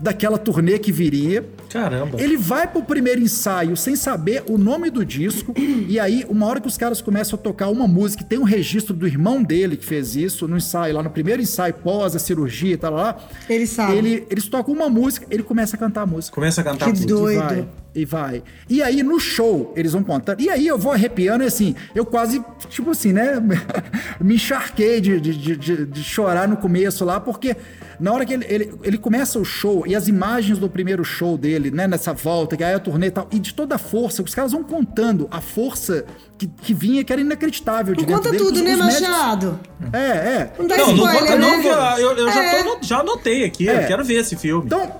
[0.00, 1.44] daquela turnê que viria.
[1.68, 2.20] Caramba.
[2.20, 5.52] Ele vai pro primeiro ensaio sem saber o nome do disco.
[5.56, 8.94] e aí, uma hora que os caras começam a tocar uma música, tem um registro
[8.94, 12.74] do irmão dele que fez isso no ensaio, lá no primeiro ensaio, pós a cirurgia
[12.74, 13.16] e tal lá.
[13.48, 13.96] Ele sabe.
[13.96, 16.34] Ele, eles tocam uma música, ele começa a cantar a música.
[16.34, 17.06] Começa a cantar Que tudo.
[17.16, 17.38] doido.
[17.38, 18.42] E vai, e vai.
[18.68, 20.40] E aí no show, eles vão contando.
[20.40, 23.34] E aí eu vou arrepiando e assim, eu quase, tipo assim, né?
[24.20, 27.56] me encharquei de, de, de- de- de chorar no começo lá, porque
[27.98, 31.36] na hora que ele, ele, ele começa o show e as imagens do primeiro show
[31.36, 31.86] dele, né?
[31.86, 34.52] Nessa volta, que aí a turnê e tal, e de toda a força, os caras
[34.52, 36.04] vão contando a força
[36.38, 38.44] que, que vinha, que era inacreditável de Não conta dele.
[38.44, 39.58] tudo, né, Machado?
[39.92, 40.52] É, é.
[40.58, 41.36] Não dá Não, não conta né?
[41.36, 41.68] não, que
[42.02, 42.62] eu, eu já, É.
[42.62, 43.68] tô no- já anotei aqui.
[43.68, 43.82] É.
[43.82, 44.66] Eu quero ver esse filme.
[44.66, 44.90] Então,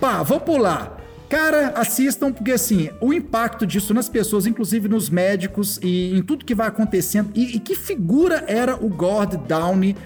[0.00, 0.94] pá, vou pular.
[1.28, 6.44] Cara, assistam, porque assim, o impacto disso nas pessoas, inclusive nos médicos e em tudo
[6.44, 7.30] que vai acontecendo.
[7.34, 9.96] E, e que figura era o Gord Downey?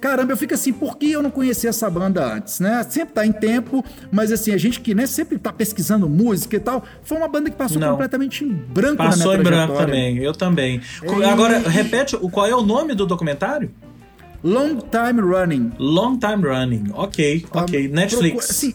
[0.00, 2.82] Caramba, eu fico assim, por que eu não conhecia essa banda antes, né?
[2.88, 6.60] Sempre tá em tempo, mas assim, a gente que né, sempre tá pesquisando música e
[6.60, 7.90] tal, foi uma banda que passou Não.
[7.92, 9.86] completamente em branco Passou na em minha branco trajetória.
[9.86, 10.16] também.
[10.18, 10.80] Eu também.
[11.02, 13.70] E- Agora, repete, o- qual é o nome do documentário?
[14.42, 15.72] Long Time Running.
[15.78, 16.84] Long Time Running.
[16.94, 17.88] Ok, ok.
[17.88, 18.30] Tá, Netflix.
[18.36, 18.74] procura- assim,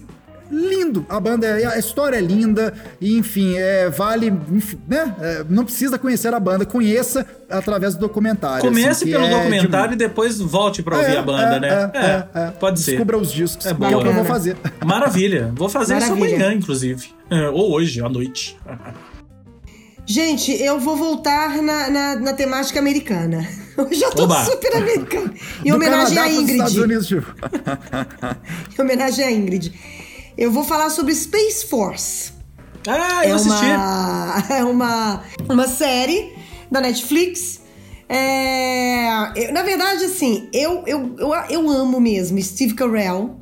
[0.51, 1.05] lindo.
[1.10, 2.73] A banda, é- a história é linda.
[3.01, 4.34] E, enfim, é, vale.
[4.51, 5.15] enfim, né?
[5.21, 8.62] É, não precisa conhecer a banda, conheça através do documentário.
[8.62, 11.60] Comece assim, pelo é documentário de- e depois volte pra ouvir É, a banda, é,
[11.60, 11.91] né?
[11.93, 12.51] é, é, é.
[12.51, 12.91] Pode ser.
[12.91, 14.55] Descubra os discos, É que é o que eu vou fazer.
[14.86, 15.51] Maravilha.
[15.55, 16.36] Vou fazer isso Maravilha.
[16.38, 17.10] amanhã, inclusive.
[17.29, 18.58] É, Ou hoje, à noite.
[20.08, 23.47] Gente, eu vou voltar na, na, na temática americana.
[23.75, 24.45] Hoje eu tô Oba.
[24.45, 25.34] super americana.
[25.65, 26.84] Em Do homenagem Canadá à Estados Ingrid.
[26.84, 27.12] Unidos.
[28.77, 29.73] Em homenagem à Ingrid.
[30.38, 32.32] Eu vou falar sobre Space Force.
[32.88, 33.65] Ah, eu é assisti.
[33.65, 36.34] uma, é uma, uma série
[36.69, 37.62] da Netflix.
[38.08, 43.39] É, eu- na verdade, assim, eu, eu, eu, eu amo mesmo Steve Carell.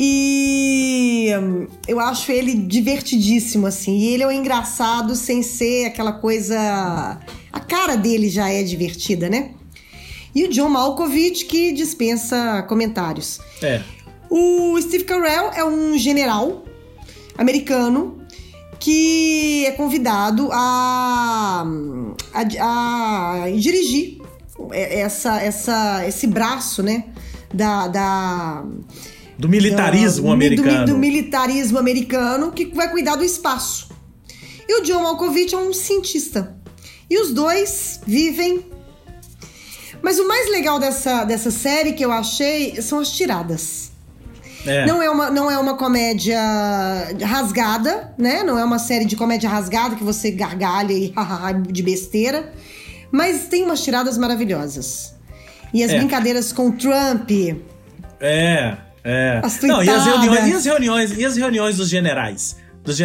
[0.00, 3.98] E hum, eu acho ele divertidíssimo, assim.
[3.98, 7.18] E ele é um engraçado sem ser aquela coisa.
[7.52, 9.50] A cara dele já é divertida, né?
[10.32, 13.40] E o John Malkovich, que dispensa comentários.
[13.60, 13.82] É.
[14.30, 16.64] O Steve Carell é um general
[17.36, 18.18] americano
[18.80, 21.64] que é convidado a,
[22.32, 24.18] a, a dirigir
[24.72, 27.04] essa, essa, esse braço, né?
[27.52, 28.64] Da, da,
[29.38, 30.86] Do militarismo da- do- americano.
[30.86, 33.88] Do, militarismo americano que vai cuidar do espaço.
[34.68, 36.56] E o John Malkovich é um cientista.
[37.08, 38.66] E os dois vivem.
[40.02, 43.90] Mas o mais legal dessa, dessa série que eu achei são as tiradas.
[44.68, 44.86] É.
[44.86, 46.38] Não é uma, não é uma comédia
[47.24, 48.42] rasgada, né?
[48.42, 51.12] Não é uma série de comédia rasgada que você gargalha e
[51.70, 52.52] de besteira.
[53.10, 55.14] Mas tem umas tiradas maravilhosas.
[55.72, 55.98] E as É.
[55.98, 57.30] brincadeiras com o Trump.
[58.20, 59.40] É, é.
[59.42, 62.56] As Não, e as, reuniões, e as reuniões, e as reuniões dos generais?
[62.84, 62.98] Dos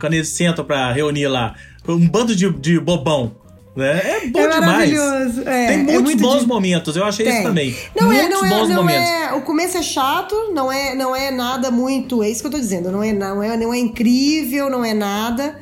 [0.00, 1.54] quando eles sentam pra reunir lá,
[1.86, 3.41] um bando de, de bobão.
[3.74, 4.00] Né?
[4.24, 4.60] É bom É demais.
[4.92, 5.40] maravilhoso.
[5.48, 7.42] É, Tem é muitos muito bons di- momentos, eu achei isso Tem.
[7.44, 7.74] também.
[7.98, 9.08] Não muitos é, não bons é, não momentos.
[9.10, 9.32] é.
[9.32, 12.22] O começo é chato, não é, não é nada muito.
[12.22, 12.90] É isso que eu tô dizendo.
[12.92, 15.58] Não é, não é, não é incrível, não é nada.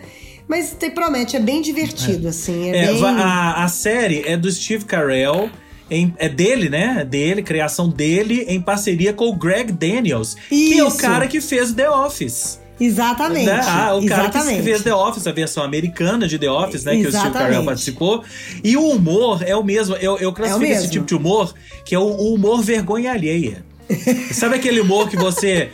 [0.48, 2.70] Mas te promete, é bem divertido, assim.
[2.72, 3.04] É, É, bem.
[3.04, 5.48] a, a série é do Steve Carell.
[5.88, 6.98] em- é dele, né?
[7.00, 10.98] É dele, criação dele, em parceria com o Greg Daniels, que é o Isso.
[10.98, 12.60] cara que fez The Office.
[12.80, 13.46] Exatamente.
[13.46, 13.60] Né?
[13.62, 14.56] Ah, o cara exatamente.
[14.56, 16.92] que fez The Office, a versão americana de The Office, né?
[16.92, 17.38] Que o Steve Exatamente.
[17.50, 18.24] Carell participou.
[18.64, 19.94] E o humor é o mesmo.
[19.96, 20.90] Eu, eu classifico esse mesmo.
[20.92, 23.64] tipo de humor, que é o, o humor vergonha alheia.
[24.32, 25.68] Sabe aquele humor que você.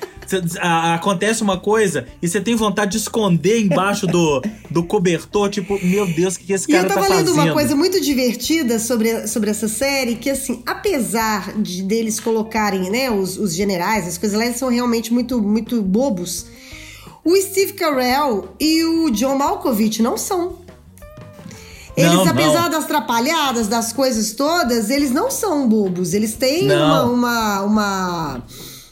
[0.60, 6.04] acontece uma coisa e você tem vontade de esconder embaixo do, do cobertor, tipo, meu
[6.04, 7.44] Deus, o que, esse E cara eu tava tá lendo fazendo?
[7.44, 13.08] uma coisa muito divertida sobre, sobre essa série, que assim, apesar de deles colocarem, né,
[13.08, 16.46] os, os generais, as coisas lá, eles são realmente muito, muito bobos.
[17.26, 20.64] O Steve Carell e o John Malkovich não são.
[21.96, 22.70] Eles, Não, apesar não.
[22.70, 26.14] das atrapalhadas, das coisas todas, eles não são bobos.
[26.14, 27.14] Eles têm uma, Não.
[27.14, 28.42] uma, uma,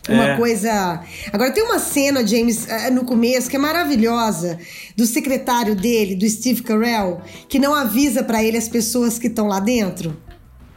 [0.09, 0.37] uma É.
[0.37, 1.01] coisa.
[1.33, 4.59] Agora tem uma cena, James, eh, no começo, que é maravilhosa,
[4.97, 9.47] do secretário dele, do Steve Carell, que não avisa pra ele as pessoas que estão
[9.47, 10.17] lá dentro.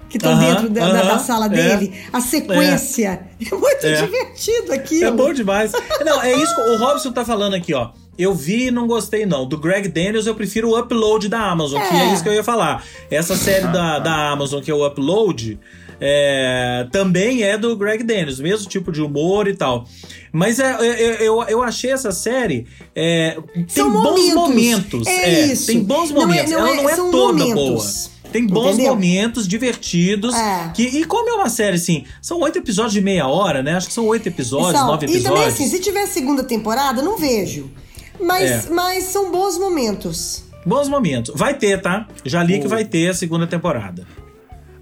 [0.10, 1.50] Que estão Aham, dentro da, da- da aham, sala é.
[1.50, 1.94] dele.
[2.14, 3.28] A sequência.
[3.40, 4.02] É, muito É.
[4.02, 5.06] divertido aquilo.
[5.06, 5.72] É bom demais.
[6.04, 7.90] Não, é isso que o Robson tá falando aqui, ó.
[8.18, 9.48] Eu vi e não gostei, não.
[9.48, 12.14] Do Greg Daniels, eu prefiro o Upload da Amazon, que é É.
[12.14, 12.84] isso que eu ia falar.
[13.12, 15.60] Essa série da, da Amazon, que é o Upload,
[16.02, 19.86] é, também é do Greg Daniels, mesmo tipo de humor e tal.
[20.32, 22.66] Mas é, é, eu, eu achei essa série.
[22.96, 24.34] é, tem São bons momentos.
[24.34, 25.08] momentos.
[25.08, 25.68] É isso.
[25.68, 26.52] Tem bons é- momentos.
[26.52, 27.54] não Ela é- não é toda momentos.
[27.54, 28.17] boa.
[28.32, 28.94] Tem bons Entendeu?
[28.94, 30.36] momentos divertidos.
[30.36, 30.70] É.
[30.74, 33.76] Que, e como é uma série, assim, são oito episódios de meia hora, né?
[33.76, 34.88] Acho que são oito episódios, São.
[34.88, 35.54] nove E também, episódios.
[35.54, 37.72] assim, se tiver segunda temporada, não vejo.
[38.20, 38.70] Mas, É.
[38.72, 40.44] mas são bons momentos.
[40.66, 41.34] Bons momentos.
[41.36, 42.08] Vai ter, tá?
[42.26, 44.06] Já li que vai ter a segunda temporada.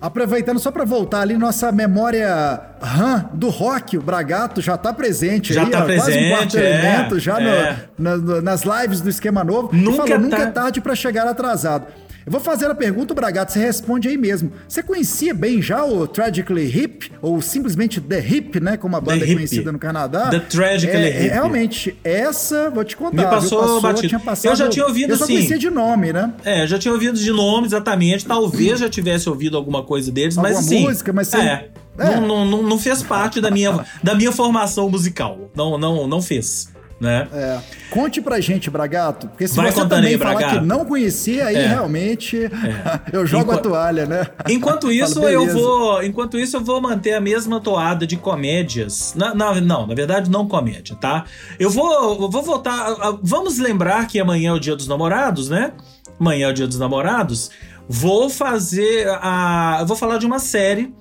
[0.01, 5.53] Aproveitando só pra voltar ali, nossa memória RAM do rock, o Bragato já tá presente
[5.53, 7.86] Já aí, tá ó, quase um presente, quarto é, elemento já no- é.
[7.97, 9.69] na- no- nas lives do Esquema Novo.
[9.73, 11.88] E Nunca falou, nunca tá- é tarde pra chegar atrasado.
[12.25, 14.51] Eu vou fazer a pergunta, Bragato, você responde aí mesmo.
[14.67, 19.23] Você conhecia bem já o Tragically Hip, ou simplesmente The Hip, né, como a banda
[19.23, 20.29] é conhecida no Canadá?
[20.29, 21.29] The Tragically é, Hip.
[21.33, 23.81] Realmente, essa, vou te contar, Me passou viu?
[23.81, 24.07] batido.
[24.07, 26.33] tinha passado, Eu já tinha ouvido, Eu só conhecia de nome, né?
[26.43, 28.25] É, eu já tinha ouvido de nome exatamente.
[28.25, 30.81] Talvez já tivesse ouvido alguma coisa deles, mas Alguma assim.
[30.81, 31.69] música, mas você- É.
[31.97, 32.15] É.
[32.15, 35.49] Não, não, não, não fez parte da minha, da minha formação musical.
[35.55, 36.69] Não, não, não fez.
[36.97, 37.27] Né?
[37.34, 37.60] É.
[37.89, 40.60] Conte pra gente, Bragato, porque se Vai você também aí, falar Bragato.
[40.62, 41.67] que não conhecia, aí É.
[41.67, 42.49] realmente
[43.12, 44.25] eu jogo Enqu- a toalha, né?
[44.49, 46.01] Enquanto isso, eu vou.
[46.01, 49.13] Enquanto isso, eu vou manter a mesma toada de comédias.
[49.13, 51.25] Na, na- não, na verdade, não comédia, tá?
[51.60, 51.91] Eu vou,
[52.23, 52.95] eu vou voltar.
[53.21, 55.73] vamos lembrar que amanhã é o dia dos namorados, né?
[56.17, 57.51] Amanhã é o dia dos namorados.
[57.89, 59.79] Vou fazer a.
[59.81, 60.93] Eu vou falar de uma série,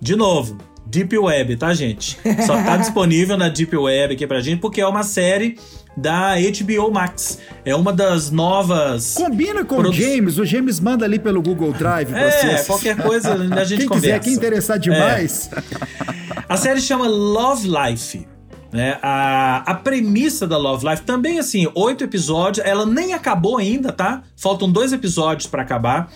[0.00, 0.58] de novo.
[0.86, 2.18] Deep Web, tá, gente?
[2.46, 5.58] Só tá disponível na Deep Web aqui pra gente, porque é uma série
[5.96, 7.38] da HBO Max.
[7.64, 9.14] É uma das novas.
[9.14, 12.66] Combina com Produ- o James, o James manda ali pelo Google Drive pra É, vocês.
[12.66, 14.18] qualquer coisa a gente Quem conversa.
[14.18, 15.50] quiser, quem interessar demais.
[16.48, 18.26] A série chama Love Life.
[18.72, 18.98] Né?
[19.02, 22.64] A, a premissa da Love Life também, assim, oito episódios.
[22.64, 24.22] Ela nem acabou ainda, tá?
[24.36, 26.08] Faltam dois episódios pra acabar.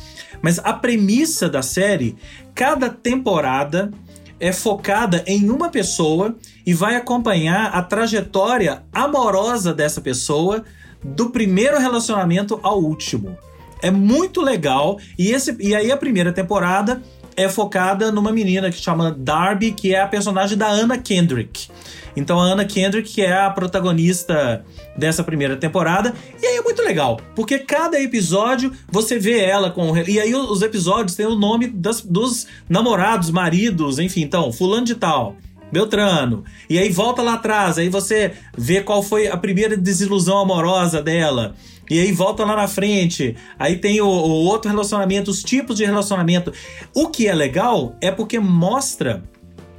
[0.43, 2.17] Mas a premissa da série,
[2.55, 3.91] cada temporada
[4.41, 6.35] é focada em uma pessoa
[6.67, 10.65] e vai acompanhar a trajetória amorosa dessa pessoa
[11.05, 13.37] do primeiro relacionamento ao último.
[13.83, 14.99] É muito legal.
[15.19, 17.03] E, esse, e aí a primeira temporada
[17.37, 21.69] é focada numa menina que chama Darby, que é a personagem da Anna Kendrick.
[22.17, 24.65] Então a Anna Kendrick, é a protagonista
[24.97, 26.15] dessa primeira temporada.
[26.43, 29.97] E muito legal, porque cada episódio você vê ela com.
[29.97, 34.95] E aí os episódios têm o nome das- dos namorados, maridos, enfim, então, fulano de
[34.95, 35.37] tal.
[35.73, 36.45] Beltrano.
[36.69, 41.55] E aí volta lá atrás, aí você vê qual foi a primeira desilusão amorosa dela.
[41.89, 43.37] E aí volta lá na frente.
[43.59, 46.53] Aí tem o, o outro relacionamento, os tipos de relacionamento.
[46.95, 49.23] O que é legal é porque mostra.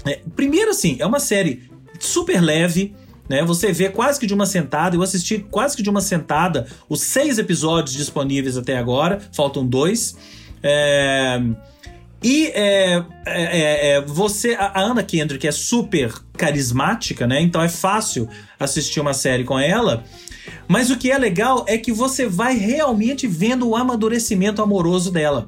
[0.06, 1.64] é, primeiro, assim, é uma série
[2.00, 2.94] super leve.
[3.32, 3.46] Né?
[3.46, 4.94] Você vê quase que de uma sentada.
[4.94, 9.22] Eu assisti quase que de uma sentada os seis episódios disponíveis até agora.
[9.32, 10.18] Faltam dois.
[10.62, 11.42] É,
[12.22, 17.42] e é, é, é, você, a a Anna Kendrick é super carismática, né?
[17.42, 18.28] Então é fácil
[18.60, 20.04] assistir uma série com ela.
[20.68, 25.48] Mas o que é legal é que você vai realmente vendo o amadurecimento amoroso dela.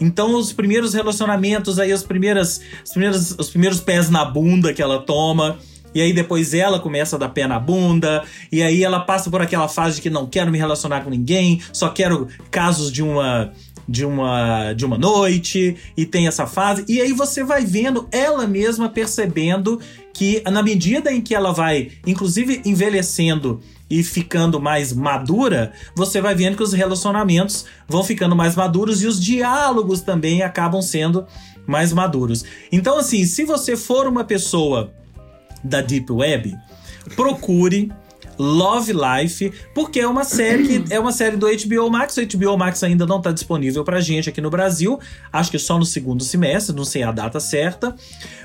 [0.00, 4.80] Então, os primeiros relacionamentos, aí as primeiras, as primeiras, os primeiros pés na bunda que
[4.80, 5.58] ela toma.
[5.94, 8.22] E aí depois ela começa a dar pé na bunda.
[8.50, 11.60] E aí ela passa por aquela fase de que não quero me relacionar com ninguém,
[11.72, 13.52] só quero casos de uma
[13.88, 18.46] de uma de uma noite e tem essa fase e aí você vai vendo ela
[18.46, 19.80] mesma percebendo
[20.12, 26.34] que na medida em que ela vai inclusive envelhecendo e ficando mais madura, você vai
[26.34, 31.24] vendo que os relacionamentos vão ficando mais maduros e os diálogos também acabam sendo
[31.66, 32.44] mais maduros.
[32.70, 34.92] Então assim, se você for uma pessoa
[35.62, 36.56] da deep web,
[37.14, 37.90] procure
[38.38, 42.16] Love Life, porque é uma série que é uma série do HBO Max.
[42.16, 44.98] O HBO Max ainda não está disponível pra gente aqui no Brasil.
[45.32, 47.94] Acho que só no segundo semestre, não sei a data certa.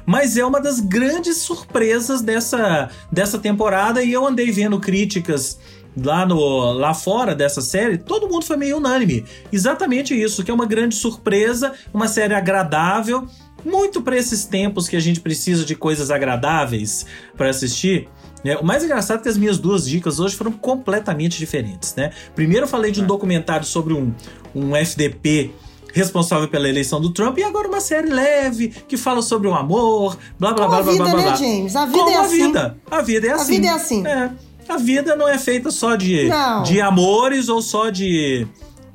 [0.06, 5.60] Mas é uma das grandes surpresas dessa, dessa temporada e eu andei vendo críticas
[5.96, 9.24] lá no lá fora dessa série, todo mundo foi meio unânime.
[9.52, 13.28] Exatamente isso, que é uma grande surpresa, uma série agradável,
[13.66, 17.06] muito para esses tempos que a gente precisa de coisas agradáveis
[17.38, 18.08] para assistir.
[18.44, 22.12] É, o mais engraçado é que as minhas duas dicas hoje foram completamente diferentes, né?
[22.36, 23.08] Primeiro eu falei de um é.
[23.08, 24.14] documentário sobre um,
[24.54, 25.52] um FDP
[25.94, 30.18] responsável pela eleição do Trump e agora uma série leve que fala sobre o amor,
[30.40, 31.32] blá blá blá blá blá blá blá.
[31.32, 31.76] Né, James?
[31.76, 32.48] A vida Como é a assim.
[32.48, 32.78] vida.
[32.90, 33.42] A vida é assim.
[33.42, 34.08] A vida é assim.
[34.08, 34.32] É.
[34.68, 36.30] A vida não é feita só de,
[36.66, 38.48] de amores ou só de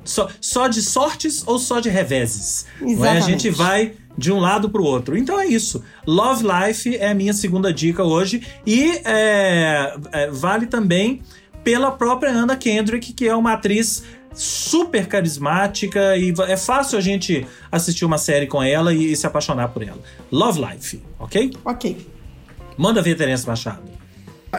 [0.03, 2.65] só, só de sortes ou só de reveses.
[2.81, 3.05] Exatamente.
[3.05, 3.17] É?
[3.17, 5.17] A gente vai de um lado para o outro.
[5.17, 5.81] Então é isso.
[6.05, 11.21] Love Life é a minha segunda dica hoje e é, é, vale também
[11.63, 14.03] pela própria Anna Kendrick, que é uma atriz
[14.33, 19.25] super carismática e é fácil a gente assistir uma série com ela e, e se
[19.25, 19.99] apaixonar por ela.
[20.31, 21.53] Love Life, ok?
[21.63, 22.07] Ok.
[22.77, 23.99] Manda ver, Terence Machado.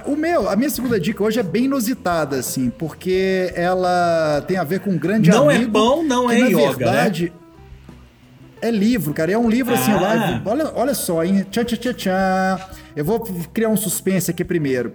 [0.07, 4.63] O meu, a minha segunda dica hoje é bem inusitada, assim, porque ela tem a
[4.63, 5.73] ver com um grande não é amigo.
[5.73, 7.40] Não é pão, não que, é na yoga, verdade, né?
[8.63, 9.33] É livro, cara.
[9.33, 10.43] É um livro assim, ah.
[10.45, 11.47] olha, olha só, hein?
[11.51, 12.71] Tchá, tchá, tchá, tchá.
[12.95, 13.21] Eu vou
[13.53, 14.93] criar um suspense aqui primeiro.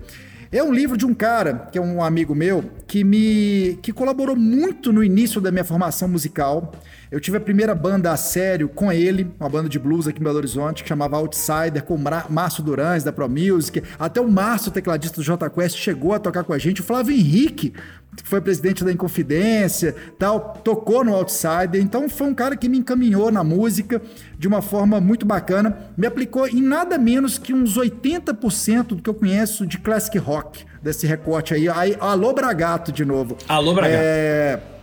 [0.51, 4.36] É um livro de um cara, que é um amigo meu, que me que colaborou
[4.36, 6.72] muito no início da minha formação musical.
[7.16, 10.24] Eu tive a primeira banda a sério com ele, uma banda de blues aqui em
[10.26, 11.99] Belo Horizonte, que chamava Outsider, com o
[12.30, 13.82] Márcio Durães, da Pro Music.
[13.97, 16.82] Até o Márcio, tecladista do J Quest, chegou a tocar com a gente.
[16.82, 17.72] O Flávio Henrique,
[18.18, 21.82] que foi presidente da Inconfidência, tal, tocou no Outsider.
[21.82, 24.01] Então foi um cara que me encaminhou na música
[24.38, 25.74] de uma forma muito bacana.
[25.95, 30.66] Me aplicou em nada menos que uns 80% do que eu conheço de classic rock,
[30.84, 31.70] desse recorte aí.
[31.70, 33.38] aí alô Bragato de novo.
[33.47, 34.03] Alô Bragato.
[34.03, 34.74] É...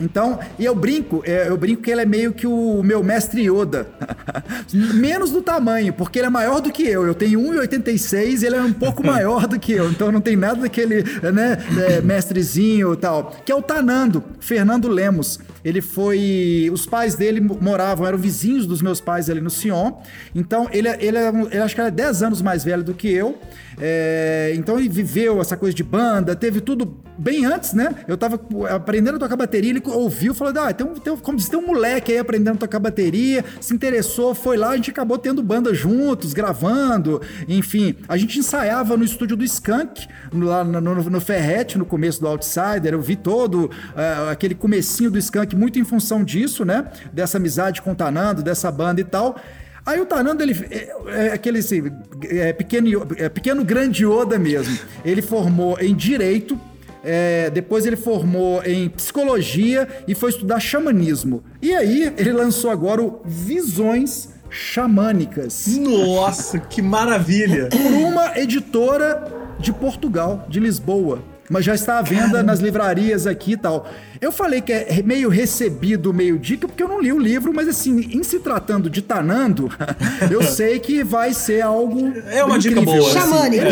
[0.00, 3.48] Então, e eu brinco, é, eu brinco que ele é meio que o meu mestre
[3.48, 3.86] Yoda.
[4.72, 7.06] Menos do tamanho, porque ele é maior do que eu.
[7.06, 9.90] Eu tenho 1,86 e ele é um pouco maior do que eu.
[9.90, 13.34] Então não tem nada daquele, né, é, mestrezinho e tal.
[13.44, 15.40] Que é o Tanando, Fernando Lemos.
[15.66, 16.70] Ele foi.
[16.72, 19.94] Os pais dele moravam, eram vizinhos dos meus pais ali no Sion.
[20.32, 21.18] Então, ele, ele,
[21.50, 23.36] ele acho que era 10 anos mais velho do que eu.
[23.78, 27.94] É, então ele viveu essa coisa de banda, teve tudo bem antes, né?
[28.08, 28.40] Eu tava
[28.70, 31.58] aprendendo a tocar bateria, ele ouviu, falou: ah, tem um, tem um, como diz, tem
[31.58, 35.42] um moleque aí aprendendo a tocar bateria, se interessou, foi lá, a gente acabou tendo
[35.42, 37.96] banda juntos, gravando, enfim.
[38.08, 42.28] A gente ensaiava no estúdio do Skank, lá no, no, no Ferrete, no começo do
[42.28, 46.86] Outsider, eu vi todo uh, aquele comecinho do Skank muito em função disso, né?
[47.12, 49.36] Dessa amizade com o Tanando, dessa banda e tal.
[49.84, 51.90] Aí o Tanando, ele é, é aquele assim,
[52.24, 54.76] é pequeno, é pequeno grande Yoda mesmo.
[55.04, 56.60] Ele formou em Direito,
[57.04, 61.44] é, depois ele formou em Psicologia e foi estudar xamanismo.
[61.62, 65.66] E aí ele lançou agora o Visões Xamânicas.
[65.78, 67.68] Nossa, que maravilha!
[67.68, 69.24] Por uma editora
[69.60, 72.42] de Portugal, de Lisboa mas já está à venda Caramba.
[72.42, 73.90] nas livrarias aqui e tal.
[74.20, 77.68] Eu falei que é meio recebido, meio dica, porque eu não li o livro, mas
[77.68, 79.70] assim, em se tratando de Tanando,
[80.30, 82.12] eu sei que vai ser algo.
[82.28, 82.80] É uma incrível.
[82.80, 83.10] dica boa.
[83.10, 83.18] Assim.
[83.18, 83.64] Xamânico.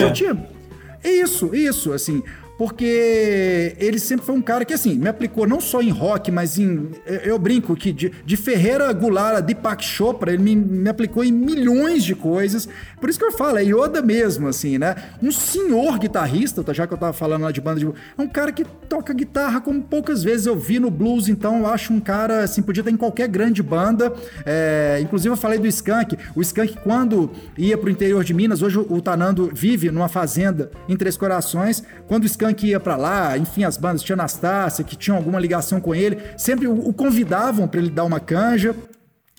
[1.02, 1.10] É.
[1.10, 2.22] Isso, isso, assim
[2.64, 6.58] porque ele sempre foi um cara que, assim, me aplicou não só em rock, mas
[6.58, 6.88] em.
[7.22, 11.30] Eu brinco que de, de Ferreira Goulart a Deepak Chopra, ele me, me aplicou em
[11.30, 12.66] milhões de coisas.
[12.98, 14.94] Por isso que eu falo, é Yoda mesmo, assim, né?
[15.22, 17.86] Um senhor guitarrista, tá, já que eu tava falando lá de banda de.
[17.86, 21.66] É um cara que toca guitarra como poucas vezes eu vi no blues, então eu
[21.66, 24.10] acho um cara, assim, podia estar em qualquer grande banda.
[24.46, 26.16] É, inclusive eu falei do Skank.
[26.34, 30.96] O Skank, quando ia pro interior de Minas, hoje o Tanando vive numa fazenda em
[30.96, 31.84] Três Corações.
[32.06, 35.40] Quando o Skank que ia para lá, enfim, as bandas, tinha Anastácia, que tinham alguma
[35.40, 38.74] ligação com ele, sempre o, o convidavam para ele dar uma canja.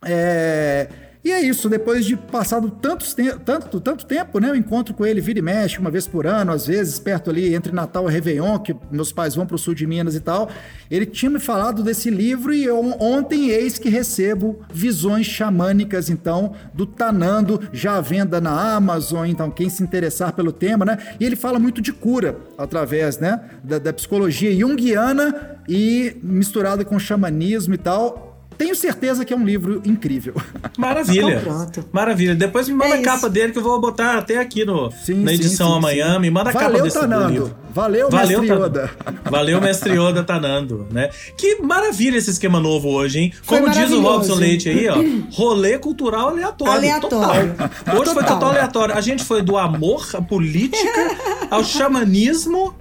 [0.03, 0.87] É,
[1.25, 4.51] e é isso, depois de passado tantos tanto, tanto tempo, né?
[4.51, 7.55] Eu encontro com ele, vira e mexe, uma vez por ano, às vezes, perto ali,
[7.55, 10.51] entre Natal e Réveillon, que meus pais vão para o sul de Minas e tal.
[10.89, 16.53] Ele tinha me falado desse livro e eu, ontem, eis que recebo visões xamânicas, então,
[16.75, 20.99] do Tanando, já à venda na Amazon, então, quem se interessar pelo tema, né?
[21.19, 23.41] E ele fala muito de cura, através, né?
[23.63, 29.45] Da, da psicologia junguiana e misturada com xamanismo e tal tenho certeza que é um
[29.45, 30.33] livro incrível.
[30.77, 31.39] Maravilha.
[31.41, 31.85] Então pronto.
[31.91, 32.35] Maravilha.
[32.35, 35.23] Depois me manda É a capa dele que eu vou botar até aqui no, Sim,
[35.23, 36.13] na edição sim, amanhã.
[36.15, 36.19] sim.
[36.19, 37.31] Me manda a capa Valeu, desse do Tanando.
[37.31, 37.55] livro.
[37.73, 38.91] Valeu, Valeu, mestre Yoda.
[39.29, 41.09] Valeu, mestre Yoda Tanando, né?
[41.37, 43.33] Que maravilha esse esquema novo hoje, hein?
[43.45, 44.01] Como diz o.
[44.01, 44.95] Robson Leite aí, ó,
[45.35, 46.73] rolê cultural aleatório.
[46.73, 47.53] Aleatório.
[47.55, 47.95] Total.
[47.99, 48.33] Hoje foi Total.
[48.39, 48.95] total aleatório.
[48.95, 51.17] A gente foi do amor à política,
[51.51, 52.73] ao xamanismo,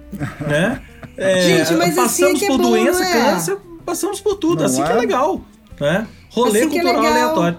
[0.47, 0.81] né?
[1.17, 3.11] É, Gente, mas assim passamos que é por bom, doença, é?
[3.11, 4.59] câncer, passamos por tudo.
[4.59, 4.99] Não assim que é é?
[4.99, 5.41] legal,
[5.79, 6.07] né?
[6.29, 7.13] Rolê Assim é cultural legal.
[7.13, 7.57] aleatório.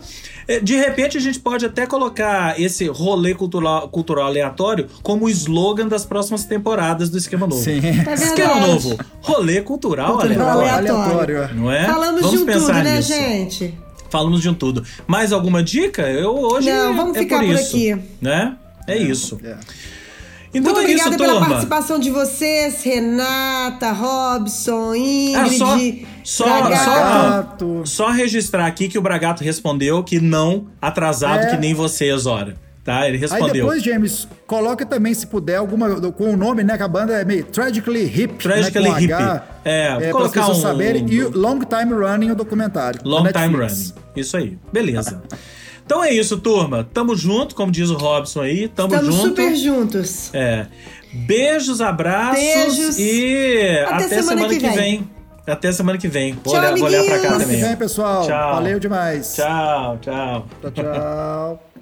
[0.48, 5.88] É, De repente a gente pode até colocar esse rolê cultural, cultural aleatório como slogan
[5.88, 7.62] das próximas temporadas do Esquema Novo.
[7.62, 7.80] Sim.
[8.08, 10.90] É Esquema novo, rolê cultural, Cultural aleatório.
[10.92, 11.36] aleatório.
[11.38, 11.56] Aleatório.
[11.60, 11.84] Não é?
[11.86, 13.08] Falamos vamos de um pensar tudo, né, nisso.
[13.12, 13.74] gente?
[14.08, 14.84] Falamos de um tudo.
[15.06, 16.02] Mais alguma dica?
[16.02, 17.96] Eu hoje Não, vamos é ficar por, por isso, aqui.
[18.20, 18.56] Né?
[18.86, 19.40] É isso.
[19.42, 19.56] É.
[20.54, 21.46] Então Muito é isso, obrigada pela turma.
[21.48, 27.82] participação de vocês, Renata, Robson, Ingrid, Ah, só- só- Bragato.
[27.84, 28.06] só-.
[28.06, 31.46] Só registrar aqui que o Bragato respondeu que não, atrasado É.
[31.50, 32.54] que nem vocês, ora.
[32.84, 33.04] Tá?
[33.08, 33.52] Ele Aí respondeu.
[33.52, 36.76] depois, James, coloca também, se puder, alguma com o nome, né?
[36.76, 38.34] Que a banda é meio Tragically Hip.
[38.34, 39.12] Tragically né, Hip.
[39.12, 41.04] H, É, vou para as colocar pessoas um- saberem.
[41.10, 43.00] E Long Time Running, o documentário.
[43.04, 43.92] Long time running.
[44.14, 44.56] Isso aí.
[44.72, 45.20] Beleza.
[45.86, 46.86] Então é isso, turma.
[46.92, 48.66] Tamo junto, como diz o Robson aí.
[48.68, 49.28] Tamo Estamos junto.
[49.28, 50.34] super juntos.
[50.34, 50.66] É.
[51.12, 52.98] Beijos, abraços Beijos.
[52.98, 54.74] e Até até, semana semana, que que vem.
[54.76, 55.10] vem.
[55.46, 56.32] Até semana que vem.
[56.44, 57.30] Vou Tchau, olhar, vou olhar pra cá amiguinhos.
[57.30, 57.68] Semana que também.
[57.68, 58.26] vem, pessoal.
[58.26, 58.54] Tchau.
[58.56, 59.34] Valeu demais.
[59.36, 60.46] Tchau, tchau.
[60.60, 61.62] Tchau, tchau.